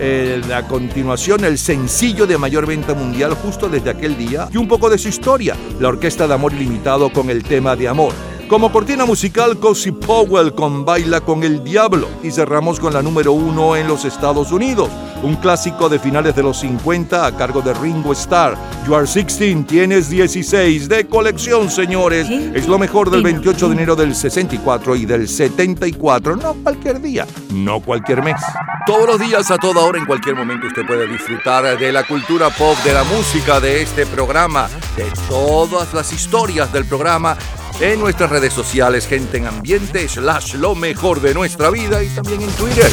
Eh, 0.00 0.42
a 0.52 0.66
continuación, 0.66 1.44
el 1.44 1.58
sencillo 1.58 2.26
de 2.26 2.36
mayor 2.36 2.66
venta 2.66 2.92
mundial 2.92 3.34
justo 3.34 3.68
desde 3.68 3.90
aquel 3.90 4.18
día 4.18 4.48
y 4.52 4.56
un 4.56 4.66
poco 4.66 4.90
de 4.90 4.98
su 4.98 5.06
historia, 5.06 5.56
la 5.78 5.86
Orquesta 5.86 6.26
de 6.26 6.34
Amor 6.34 6.52
Ilimitado 6.52 7.12
con 7.12 7.30
el 7.30 7.44
tema 7.44 7.76
de 7.76 7.86
amor. 7.86 8.12
Como 8.48 8.72
cortina 8.72 9.06
musical, 9.06 9.58
Cozy 9.58 9.92
Powell 9.92 10.54
con 10.54 10.84
Baila 10.84 11.20
con 11.20 11.42
el 11.42 11.64
Diablo. 11.64 12.08
Y 12.22 12.32
cerramos 12.32 12.80
con 12.80 12.92
la 12.92 13.00
número 13.00 13.32
uno 13.32 13.76
en 13.76 13.88
los 13.88 14.04
Estados 14.04 14.52
Unidos. 14.52 14.90
Un 15.22 15.36
clásico 15.36 15.88
de 15.88 15.98
finales 15.98 16.34
de 16.34 16.42
los 16.42 16.58
50 16.60 17.26
a 17.26 17.36
cargo 17.36 17.62
de 17.62 17.72
Ringo 17.74 18.12
Starr. 18.12 18.56
You 18.86 18.94
are 18.94 19.06
16, 19.06 19.66
tienes 19.66 20.10
16. 20.10 20.88
De 20.88 21.06
colección, 21.06 21.70
señores. 21.70 22.28
Es 22.28 22.66
lo 22.66 22.78
mejor 22.78 23.10
del 23.10 23.22
28 23.22 23.68
de 23.68 23.74
enero 23.74 23.94
del 23.94 24.14
64 24.14 24.96
y 24.96 25.06
del 25.06 25.28
74. 25.28 26.36
No 26.36 26.54
cualquier 26.54 27.00
día, 27.00 27.26
no 27.52 27.80
cualquier 27.80 28.22
mes. 28.22 28.40
Todos 28.84 29.06
los 29.06 29.20
días, 29.20 29.48
a 29.52 29.58
toda 29.58 29.82
hora, 29.82 29.98
en 29.98 30.06
cualquier 30.06 30.34
momento, 30.34 30.66
usted 30.66 30.84
puede 30.84 31.06
disfrutar 31.06 31.78
de 31.78 31.92
la 31.92 32.02
cultura 32.02 32.50
pop, 32.50 32.76
de 32.84 32.92
la 32.92 33.04
música, 33.04 33.60
de 33.60 33.82
este 33.82 34.06
programa, 34.06 34.68
de 34.96 35.06
todas 35.28 35.94
las 35.94 36.12
historias 36.12 36.72
del 36.72 36.84
programa 36.84 37.36
en 37.80 38.00
nuestras 38.00 38.30
redes 38.30 38.52
sociales, 38.52 39.06
gente 39.06 39.38
en 39.38 39.46
ambiente, 39.46 40.08
slash 40.08 40.54
lo 40.54 40.74
mejor 40.74 41.20
de 41.20 41.34
nuestra 41.34 41.70
vida 41.70 42.02
y 42.02 42.08
también 42.08 42.42
en 42.42 42.50
Twitter. 42.50 42.90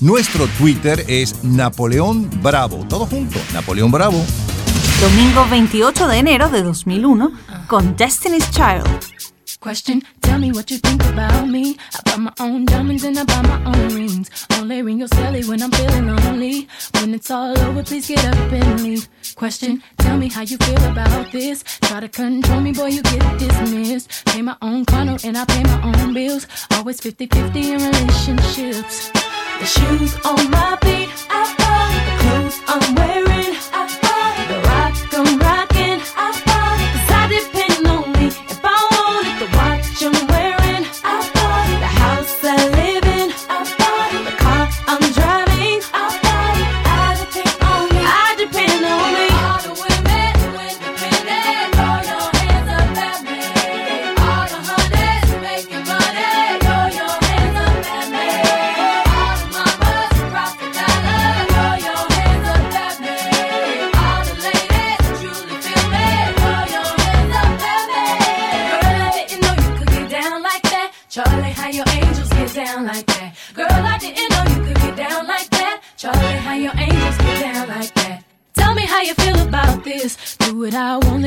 Nuestro 0.00 0.46
Twitter 0.56 1.04
es 1.08 1.44
Napoleón 1.44 2.30
Bravo. 2.42 2.86
Todo 2.88 3.04
junto, 3.04 3.38
Napoleón 3.52 3.90
Bravo. 3.90 4.24
Domingo 4.98 5.46
28 5.50 6.08
de 6.08 6.16
enero 6.16 6.48
de 6.48 6.62
2001 6.62 7.32
con 7.66 7.96
Destiny's 7.96 8.50
Child. 8.50 8.88
Question, 9.60 10.02
tell 10.20 10.38
me 10.38 10.52
what 10.52 10.70
you 10.70 10.78
think 10.78 11.04
about 11.04 11.46
me. 11.46 11.76
I 11.92 12.00
buy 12.06 12.16
my 12.16 12.32
own 12.40 12.64
diamonds 12.64 13.04
and 13.04 13.18
I 13.18 13.24
buy 13.24 13.42
my 13.42 13.62
own 13.66 13.94
rings. 13.94 14.30
Only 14.58 14.80
ring 14.80 15.00
your 15.00 15.08
celly 15.08 15.46
when 15.46 15.60
I'm 15.62 15.70
feeling 15.70 16.06
lonely. 16.06 16.66
When 16.94 17.14
it's 17.14 17.30
all 17.30 17.58
over, 17.58 17.82
please 17.82 18.08
get 18.08 18.24
up 18.24 18.52
and 18.52 18.82
leave. 18.82 19.06
Question, 19.34 19.82
tell 19.98 20.16
me 20.16 20.30
how 20.30 20.40
you 20.40 20.56
feel 20.56 20.82
about 20.90 21.30
this. 21.30 21.62
Try 21.82 22.00
to 22.00 22.08
control 22.08 22.62
me, 22.62 22.72
boy, 22.72 22.86
you 22.86 23.02
get 23.02 23.38
dismissed. 23.38 24.24
Pay 24.24 24.40
my 24.40 24.56
own 24.62 24.86
condo 24.86 25.18
and 25.24 25.36
I 25.36 25.44
pay 25.44 25.62
my 25.62 25.82
own 25.82 26.14
bills. 26.14 26.46
Always 26.70 27.02
50-50 27.02 27.56
in 27.56 27.82
relationships. 27.82 29.10
The 29.60 29.66
shoes 29.66 30.16
on 30.24 30.50
my 30.50 30.78
feet, 30.80 31.10
I 31.28 31.44
bought 31.60 31.92
the 32.06 32.14
clothes 32.22 32.62
I'm 32.66 32.94
wearing, 32.94 33.52
the 33.74 33.79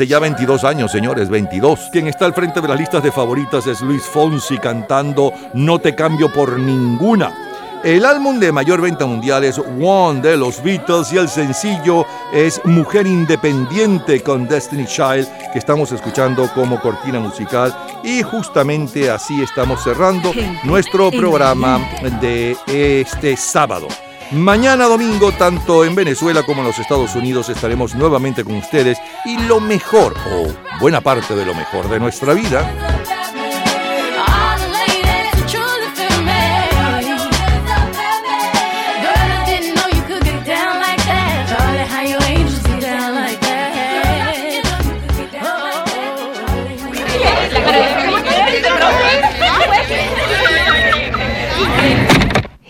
Hace 0.00 0.06
ya 0.06 0.18
22 0.18 0.64
años, 0.64 0.90
señores, 0.90 1.28
22. 1.28 1.90
Quien 1.92 2.06
está 2.06 2.24
al 2.24 2.32
frente 2.32 2.62
de 2.62 2.68
las 2.68 2.78
listas 2.78 3.02
de 3.02 3.12
favoritas 3.12 3.66
es 3.66 3.82
Luis 3.82 4.02
Fonsi 4.02 4.56
cantando 4.56 5.30
No 5.52 5.78
te 5.78 5.94
cambio 5.94 6.32
por 6.32 6.58
ninguna. 6.58 7.80
El 7.84 8.06
álbum 8.06 8.40
de 8.40 8.50
mayor 8.50 8.80
venta 8.80 9.04
mundial 9.04 9.44
es 9.44 9.58
One 9.58 10.22
de 10.22 10.38
los 10.38 10.62
Beatles 10.62 11.12
y 11.12 11.18
el 11.18 11.28
sencillo 11.28 12.06
es 12.32 12.62
Mujer 12.64 13.06
Independiente 13.06 14.22
con 14.22 14.48
Destiny 14.48 14.86
Child 14.86 15.28
que 15.52 15.58
estamos 15.58 15.92
escuchando 15.92 16.48
como 16.54 16.80
cortina 16.80 17.20
musical 17.20 17.76
y 18.02 18.22
justamente 18.22 19.10
así 19.10 19.42
estamos 19.42 19.84
cerrando 19.84 20.32
nuestro 20.64 21.10
programa 21.10 21.78
de 22.22 22.56
este 22.66 23.36
sábado. 23.36 23.86
Mañana 24.32 24.84
domingo, 24.84 25.32
tanto 25.32 25.84
en 25.84 25.96
Venezuela 25.96 26.44
como 26.44 26.60
en 26.60 26.68
los 26.68 26.78
Estados 26.78 27.16
Unidos, 27.16 27.48
estaremos 27.48 27.96
nuevamente 27.96 28.44
con 28.44 28.54
ustedes 28.54 28.96
y 29.24 29.36
lo 29.36 29.58
mejor, 29.58 30.14
o 30.32 30.46
buena 30.78 31.00
parte 31.00 31.34
de 31.34 31.44
lo 31.44 31.52
mejor 31.52 31.88
de 31.88 31.98
nuestra 31.98 32.32
vida, 32.32 32.72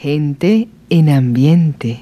Gente 0.02 0.68
en 0.88 1.10
ambiente. 1.10 1.98